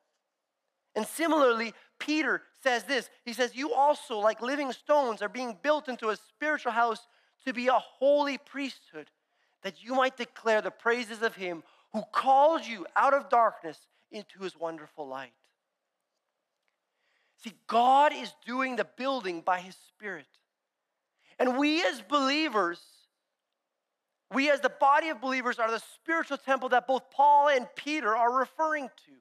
And 0.95 1.05
similarly, 1.05 1.73
Peter 1.99 2.43
says 2.63 2.85
this 2.85 3.09
He 3.25 3.33
says, 3.33 3.55
You 3.55 3.73
also, 3.73 4.19
like 4.19 4.41
living 4.41 4.71
stones, 4.71 5.21
are 5.21 5.29
being 5.29 5.57
built 5.61 5.89
into 5.89 6.09
a 6.09 6.15
spiritual 6.15 6.71
house 6.71 7.05
to 7.45 7.53
be 7.53 7.67
a 7.67 7.73
holy 7.73 8.37
priesthood 8.37 9.11
that 9.65 9.83
you 9.83 9.95
might 9.95 10.15
declare 10.15 10.61
the 10.61 10.69
praises 10.69 11.23
of 11.23 11.35
him 11.35 11.63
who 11.91 12.03
called 12.11 12.63
you 12.63 12.85
out 12.95 13.15
of 13.15 13.29
darkness 13.29 13.79
into 14.11 14.43
his 14.43 14.55
wonderful 14.55 15.07
light. 15.07 15.33
See, 17.43 17.51
God 17.65 18.13
is 18.15 18.31
doing 18.45 18.75
the 18.75 18.85
building 18.85 19.41
by 19.41 19.59
his 19.59 19.75
Spirit. 19.87 20.27
And 21.39 21.57
we 21.57 21.83
as 21.83 21.99
believers, 22.01 22.79
we 24.31 24.51
as 24.51 24.61
the 24.61 24.69
body 24.69 25.09
of 25.09 25.19
believers, 25.19 25.57
are 25.57 25.71
the 25.71 25.81
spiritual 25.95 26.37
temple 26.37 26.69
that 26.69 26.85
both 26.85 27.09
Paul 27.09 27.49
and 27.49 27.67
Peter 27.75 28.15
are 28.15 28.37
referring 28.37 28.87
to. 29.07 29.13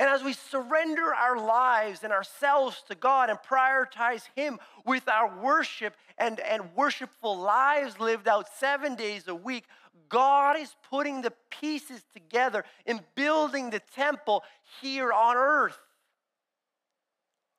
And 0.00 0.08
as 0.08 0.24
we 0.24 0.32
surrender 0.32 1.14
our 1.14 1.36
lives 1.36 2.04
and 2.04 2.10
ourselves 2.10 2.82
to 2.88 2.94
God 2.94 3.28
and 3.28 3.38
prioritize 3.38 4.22
Him 4.34 4.58
with 4.86 5.06
our 5.10 5.38
worship 5.42 5.94
and, 6.16 6.40
and 6.40 6.74
worshipful 6.74 7.38
lives 7.38 8.00
lived 8.00 8.26
out 8.26 8.46
seven 8.56 8.94
days 8.94 9.28
a 9.28 9.34
week, 9.34 9.64
God 10.08 10.58
is 10.58 10.74
putting 10.88 11.20
the 11.20 11.34
pieces 11.50 12.02
together 12.14 12.64
in 12.86 13.00
building 13.14 13.68
the 13.68 13.82
temple 13.94 14.42
here 14.80 15.12
on 15.12 15.36
earth. 15.36 15.78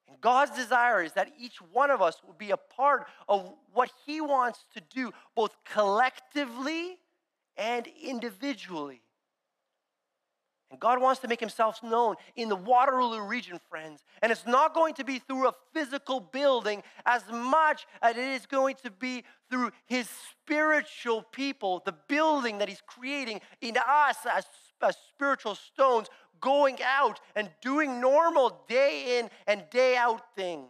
And 0.07 0.19
God's 0.19 0.55
desire 0.57 1.03
is 1.03 1.13
that 1.13 1.31
each 1.39 1.61
one 1.71 1.91
of 1.91 2.01
us 2.01 2.23
will 2.25 2.33
be 2.33 2.49
a 2.49 2.57
part 2.57 3.05
of 3.29 3.53
what 3.71 3.91
He 4.07 4.19
wants 4.19 4.65
to 4.73 4.81
do, 4.89 5.11
both 5.35 5.55
collectively 5.63 6.97
and 7.55 7.85
individually. 8.01 9.03
And 10.71 10.79
God 10.79 11.01
wants 11.01 11.19
to 11.19 11.27
make 11.27 11.41
himself 11.41 11.83
known 11.83 12.15
in 12.37 12.47
the 12.47 12.55
Waterloo 12.55 13.19
region, 13.19 13.59
friends. 13.69 14.05
And 14.21 14.31
it's 14.31 14.47
not 14.47 14.73
going 14.73 14.93
to 14.95 15.03
be 15.03 15.19
through 15.19 15.49
a 15.49 15.53
physical 15.73 16.21
building 16.21 16.81
as 17.05 17.23
much 17.29 17.85
as 18.01 18.15
it 18.15 18.23
is 18.23 18.45
going 18.45 18.77
to 18.83 18.89
be 18.89 19.25
through 19.49 19.71
his 19.85 20.07
spiritual 20.31 21.23
people, 21.23 21.83
the 21.85 21.93
building 22.07 22.59
that 22.59 22.69
he's 22.69 22.81
creating 22.87 23.41
in 23.59 23.75
us 23.77 24.15
as, 24.33 24.45
as 24.81 24.95
spiritual 25.13 25.55
stones, 25.55 26.07
going 26.39 26.77
out 26.81 27.19
and 27.35 27.49
doing 27.61 27.99
normal 27.99 28.63
day 28.69 29.19
in 29.19 29.29
and 29.47 29.69
day 29.71 29.97
out 29.97 30.21
things. 30.37 30.69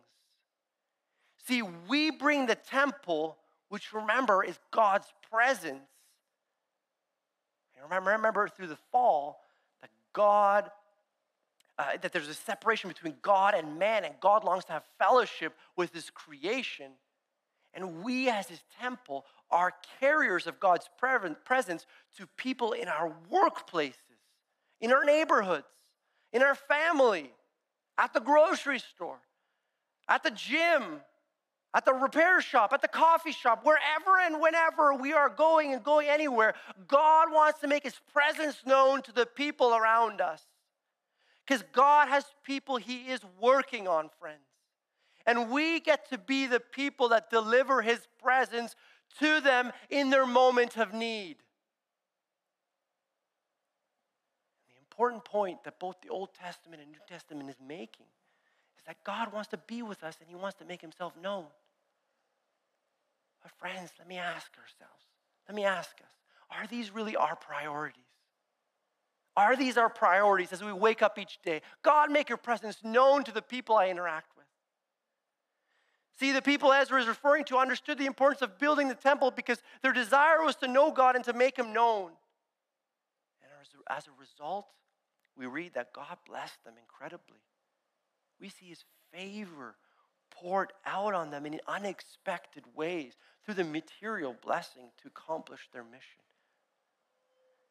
See, 1.46 1.62
we 1.62 2.10
bring 2.10 2.48
the 2.48 2.56
temple, 2.56 3.38
which 3.70 3.94
remember 3.94 4.44
is 4.44 4.58
God's 4.72 5.14
presence. 5.32 5.88
remember, 7.84 8.12
remember 8.12 8.48
through 8.48 8.68
the 8.68 8.80
fall, 8.92 9.41
God, 10.14 10.70
uh, 11.78 11.98
that 12.02 12.12
there's 12.12 12.28
a 12.28 12.34
separation 12.34 12.90
between 12.90 13.16
God 13.22 13.54
and 13.54 13.80
man, 13.80 14.06
and 14.06 14.14
God 14.20 14.44
longs 14.44 14.66
to 14.66 14.74
have 14.74 14.84
fellowship 15.00 15.54
with 15.76 15.94
his 15.94 16.10
creation. 16.10 16.92
And 17.74 18.04
we, 18.04 18.30
as 18.30 18.48
his 18.48 18.62
temple, 18.82 19.26
are 19.50 19.74
carriers 20.00 20.48
of 20.48 20.60
God's 20.60 20.90
presence 20.98 21.86
to 22.18 22.28
people 22.38 22.74
in 22.74 22.88
our 22.88 23.14
workplaces, 23.32 23.96
in 24.80 24.92
our 24.92 25.06
neighborhoods, 25.06 25.66
in 26.34 26.42
our 26.42 26.56
family, 26.56 27.32
at 27.98 28.14
the 28.14 28.20
grocery 28.20 28.80
store, 28.80 29.20
at 30.08 30.24
the 30.24 30.32
gym, 30.32 31.02
at 31.74 31.86
the 31.86 31.94
repair 31.94 32.42
shop, 32.42 32.74
at 32.74 32.82
the 32.82 32.88
coffee 32.88 33.32
shop, 33.32 33.64
wherever 33.64 34.20
and 34.22 34.42
whenever 34.42 34.94
we 34.94 35.14
are 35.14 35.30
going 35.30 35.74
and 35.74 35.84
going 35.84 36.08
anywhere, 36.10 36.54
God 36.88 37.32
wants 37.32 37.60
to 37.62 37.68
make 37.68 37.84
his 37.84 38.00
presence 38.14 38.58
known 38.66 39.02
to 39.04 39.14
the 39.14 39.26
people 39.26 39.74
around 39.74 40.20
us. 40.20 40.44
Because 41.46 41.64
God 41.72 42.10
has 42.10 42.26
people 42.44 42.78
he 42.78 43.04
is 43.04 43.22
working 43.40 43.88
on, 43.88 44.10
friends. 44.20 44.40
And 45.26 45.50
we 45.50 45.80
get 45.80 46.10
to 46.10 46.18
be 46.18 46.46
the 46.46 46.60
people 46.60 47.10
that 47.10 47.30
deliver 47.30 47.82
his 47.82 48.08
presence 48.22 48.76
to 49.20 49.40
them 49.40 49.72
in 49.90 50.10
their 50.10 50.26
moment 50.26 50.78
of 50.78 50.94
need. 50.94 51.38
The 54.70 54.78
important 54.80 55.24
point 55.24 55.64
that 55.64 55.80
both 55.80 56.02
the 56.02 56.10
Old 56.10 56.34
Testament 56.34 56.82
and 56.82 56.92
New 56.92 57.00
Testament 57.08 57.50
is 57.50 57.58
making 57.66 58.08
is 58.82 58.88
that 58.88 59.04
God 59.04 59.32
wants 59.32 59.50
to 59.50 59.58
be 59.58 59.84
with 59.84 60.04
us 60.04 60.18
and 60.20 60.28
he 60.28 60.36
wants 60.36 60.58
to 60.58 60.66
make 60.66 60.82
himself 60.82 61.14
known. 61.22 61.46
But, 63.44 63.52
friends, 63.52 63.92
let 64.00 64.08
me 64.08 64.18
ask 64.18 64.52
ourselves, 64.58 65.04
let 65.48 65.56
me 65.56 65.66
ask 65.66 65.92
us, 66.02 66.12
are 66.50 66.68
these 66.68 66.92
really 66.92 67.16
our 67.16 67.36
priorities? 67.36 68.02
Are 69.38 69.56
these 69.56 69.78
our 69.78 69.90
priorities 69.90 70.52
as 70.52 70.64
we 70.64 70.74
wake 70.74 71.02
up 71.02 71.18
each 71.18 71.40
day? 71.44 71.62
God, 71.84 72.12
make 72.12 72.28
your 72.28 72.38
presence 72.38 72.80
known 72.84 73.24
to 73.24 73.32
the 73.32 73.42
people 73.42 73.76
I 73.76 73.88
interact 73.88 74.36
with. 74.36 74.46
See, 76.20 76.32
the 76.32 76.42
people 76.42 76.74
Ezra 76.74 77.02
is 77.02 77.08
referring 77.08 77.46
to 77.46 77.58
understood 77.58 77.98
the 77.98 78.06
importance 78.06 78.42
of 78.42 78.60
building 78.60 78.90
the 78.90 78.96
temple 78.96 79.32
because 79.32 79.62
their 79.82 79.94
desire 79.94 80.44
was 80.44 80.56
to 80.58 80.68
know 80.68 80.92
God 80.92 81.16
and 81.16 81.26
to 81.26 81.34
make 81.34 81.58
him 81.58 81.74
known. 81.74 82.12
And 83.42 83.52
as 83.90 84.08
a 84.08 84.12
result, 84.20 84.68
we 85.38 85.46
read 85.46 85.74
that 85.74 85.94
God 85.94 86.18
blessed 86.28 86.64
them 86.66 86.74
incredibly. 86.80 87.40
We 88.42 88.50
see 88.50 88.66
his 88.66 88.84
favor 89.14 89.76
poured 90.32 90.74
out 90.86 91.14
on 91.14 91.30
them 91.30 91.46
in 91.46 91.60
unexpected 91.68 92.64
ways 92.76 93.14
through 93.46 93.54
the 93.54 93.64
material 93.64 94.36
blessing 94.44 94.90
to 95.02 95.08
accomplish 95.08 95.70
their 95.72 95.84
mission. 95.84 96.22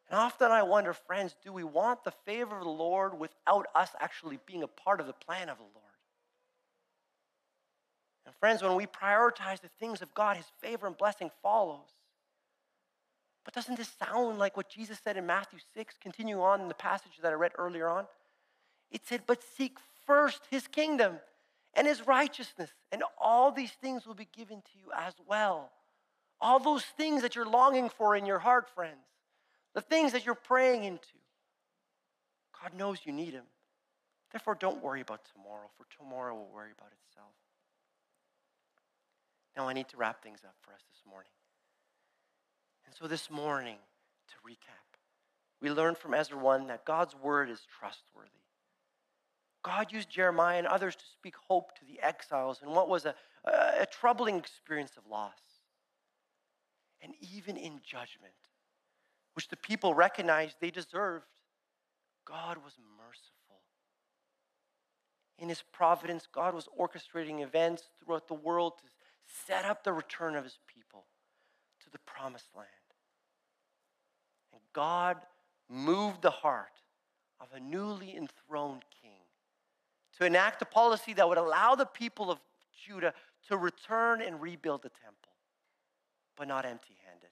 And 0.08 0.18
often 0.18 0.50
I 0.50 0.62
wonder, 0.62 0.92
friends, 0.92 1.34
do 1.44 1.52
we 1.52 1.64
want 1.64 2.04
the 2.04 2.12
favor 2.24 2.56
of 2.56 2.64
the 2.64 2.70
Lord 2.70 3.18
without 3.18 3.66
us 3.74 3.90
actually 4.00 4.38
being 4.46 4.62
a 4.62 4.68
part 4.68 5.00
of 5.00 5.06
the 5.06 5.12
plan 5.12 5.48
of 5.48 5.58
the 5.58 5.62
Lord? 5.62 5.76
And 8.26 8.34
friends, 8.34 8.62
when 8.62 8.76
we 8.76 8.86
prioritize 8.86 9.60
the 9.60 9.70
things 9.78 10.02
of 10.02 10.14
God, 10.14 10.36
His 10.36 10.46
favor 10.60 10.86
and 10.86 10.96
blessing 10.96 11.30
follows. 11.42 11.88
But 13.44 13.54
doesn't 13.54 13.76
this 13.76 13.92
sound 13.98 14.38
like 14.38 14.56
what 14.56 14.68
Jesus 14.68 15.00
said 15.02 15.16
in 15.16 15.26
Matthew 15.26 15.58
6? 15.74 15.94
Continue 16.00 16.40
on 16.42 16.60
in 16.60 16.68
the 16.68 16.74
passage 16.74 17.12
that 17.22 17.32
I 17.32 17.36
read 17.36 17.52
earlier 17.56 17.88
on. 17.88 18.06
It 18.90 19.02
said, 19.06 19.22
But 19.26 19.42
seek 19.42 19.78
first 20.10 20.40
his 20.50 20.66
kingdom 20.66 21.20
and 21.74 21.86
his 21.86 22.04
righteousness, 22.04 22.74
and 22.90 23.04
all 23.16 23.52
these 23.52 23.70
things 23.70 24.04
will 24.04 24.14
be 24.14 24.28
given 24.36 24.56
to 24.56 24.70
you 24.76 24.90
as 24.92 25.14
well. 25.24 25.70
All 26.40 26.58
those 26.58 26.82
things 26.82 27.22
that 27.22 27.36
you're 27.36 27.48
longing 27.48 27.88
for 27.88 28.16
in 28.16 28.26
your 28.26 28.40
heart, 28.40 28.68
friends, 28.74 29.06
the 29.72 29.80
things 29.80 30.10
that 30.10 30.26
you're 30.26 30.34
praying 30.34 30.82
into. 30.82 31.14
God 32.60 32.76
knows 32.76 32.98
you 33.04 33.12
need 33.12 33.34
him. 33.34 33.44
Therefore, 34.32 34.56
don't 34.58 34.82
worry 34.82 35.00
about 35.00 35.20
tomorrow, 35.32 35.70
for 35.76 35.86
tomorrow 35.96 36.34
will 36.34 36.50
worry 36.52 36.72
about 36.76 36.90
itself. 37.06 37.30
Now, 39.56 39.68
I 39.68 39.74
need 39.74 39.88
to 39.90 39.96
wrap 39.96 40.24
things 40.24 40.40
up 40.44 40.56
for 40.62 40.72
us 40.72 40.80
this 40.90 41.08
morning. 41.08 41.30
And 42.84 42.94
so, 43.00 43.06
this 43.06 43.30
morning, 43.30 43.76
to 44.28 44.34
recap, 44.48 44.98
we 45.62 45.70
learned 45.70 45.98
from 45.98 46.14
Ezra 46.14 46.36
1 46.36 46.66
that 46.66 46.84
God's 46.84 47.14
word 47.14 47.48
is 47.48 47.60
trustworthy. 47.78 48.39
God 49.62 49.92
used 49.92 50.08
Jeremiah 50.08 50.58
and 50.58 50.66
others 50.66 50.96
to 50.96 51.04
speak 51.04 51.34
hope 51.48 51.74
to 51.76 51.84
the 51.84 52.00
exiles 52.00 52.60
in 52.62 52.70
what 52.70 52.88
was 52.88 53.04
a, 53.04 53.14
a, 53.44 53.82
a 53.82 53.86
troubling 53.86 54.36
experience 54.36 54.92
of 54.96 55.06
loss. 55.10 55.32
And 57.02 57.14
even 57.34 57.56
in 57.56 57.80
judgment, 57.84 58.34
which 59.34 59.48
the 59.48 59.56
people 59.56 59.94
recognized 59.94 60.56
they 60.60 60.70
deserved, 60.70 61.26
God 62.26 62.58
was 62.58 62.74
merciful. 62.96 63.60
In 65.38 65.48
his 65.48 65.62
providence, 65.72 66.28
God 66.30 66.54
was 66.54 66.68
orchestrating 66.78 67.42
events 67.42 67.84
throughout 67.98 68.28
the 68.28 68.34
world 68.34 68.74
to 68.78 68.84
set 69.46 69.64
up 69.64 69.82
the 69.82 69.92
return 69.92 70.36
of 70.36 70.44
his 70.44 70.58
people 70.66 71.06
to 71.80 71.90
the 71.90 71.98
promised 72.00 72.48
land. 72.54 72.68
And 74.52 74.60
God 74.74 75.16
moved 75.68 76.22
the 76.22 76.30
heart 76.30 76.80
of 77.40 77.48
a 77.54 77.60
newly 77.60 78.14
enthroned 78.14 78.84
king 78.99 78.99
to 80.20 80.26
enact 80.26 80.60
a 80.60 80.66
policy 80.66 81.14
that 81.14 81.26
would 81.26 81.38
allow 81.38 81.74
the 81.74 81.86
people 81.86 82.30
of 82.30 82.38
Judah 82.86 83.14
to 83.48 83.56
return 83.56 84.20
and 84.20 84.40
rebuild 84.40 84.82
the 84.82 84.90
temple, 84.90 85.32
but 86.36 86.46
not 86.46 86.66
empty 86.66 86.98
handed. 87.08 87.30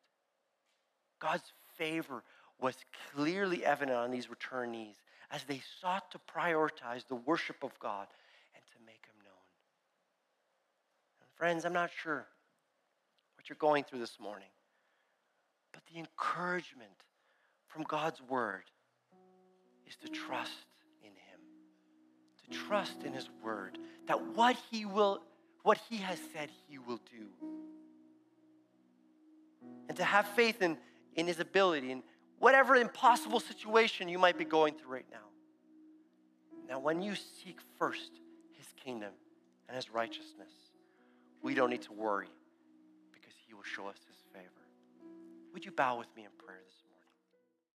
God's 1.21 1.53
favor 1.77 2.25
was 2.59 2.75
clearly 3.13 3.65
evident 3.65 3.99
on 3.99 4.11
these 4.11 4.29
returnees 4.29 4.95
as 5.31 5.45
they 5.45 5.61
sought 5.81 6.11
to 6.13 6.19
prioritize 6.35 7.07
the 7.07 7.15
worship 7.15 7.63
of 7.63 7.79
God 7.79 8.07
and 8.55 8.65
to 8.73 8.87
make 8.87 9.05
Him 9.05 9.23
known. 9.23 9.35
And 11.21 11.31
friends, 11.37 11.67
I'm 11.67 11.75
not 11.75 11.91
sure 11.95 12.27
what 13.37 13.51
you're 13.51 13.57
going 13.57 13.85
through 13.85 13.99
this 13.99 14.19
morning, 14.19 14.49
but 15.73 15.83
the 15.93 15.99
encouragement 15.99 17.05
from 17.67 17.83
God's 17.83 18.23
Word 18.23 18.65
is 19.87 19.97
to 19.97 20.09
trust 20.09 20.53
trust 22.51 23.05
in 23.05 23.13
His 23.13 23.29
Word, 23.43 23.79
that 24.07 24.21
what 24.35 24.57
He 24.71 24.85
will, 24.85 25.23
what 25.63 25.81
He 25.89 25.97
has 25.99 26.19
said, 26.33 26.51
He 26.69 26.79
will 26.79 27.01
do. 27.11 27.27
And 29.89 29.97
to 29.97 30.05
have 30.05 30.27
faith 30.29 30.63
in, 30.63 30.77
in 31.15 31.27
His 31.27 31.41
ability 31.41 31.91
in 31.91 32.03
whatever 32.39 32.77
impossible 32.77 33.41
situation 33.41 34.09
you 34.09 34.19
might 34.19 34.39
be 34.39 34.45
going 34.45 34.75
through 34.75 34.93
right 34.93 35.07
now. 35.11 35.19
Now, 36.69 36.79
when 36.79 37.01
you 37.01 37.15
seek 37.15 37.59
first 37.79 38.11
his 38.53 38.67
kingdom 38.83 39.13
and 39.69 39.77
his 39.77 39.91
righteousness, 39.91 40.53
we 41.43 41.55
don't 41.55 41.71
need 41.71 41.83
to 41.83 41.93
worry 41.93 42.29
because 43.13 43.33
he 43.47 43.55
will 43.55 43.63
show 43.63 43.89
us 43.89 43.97
his 44.07 44.17
favor. 44.33 44.45
Would 45.55 45.65
you 45.65 45.73
bow 45.73 45.99
with 45.99 46.09
me 46.15 46.25
in 46.25 46.31
prayer? 46.45 46.59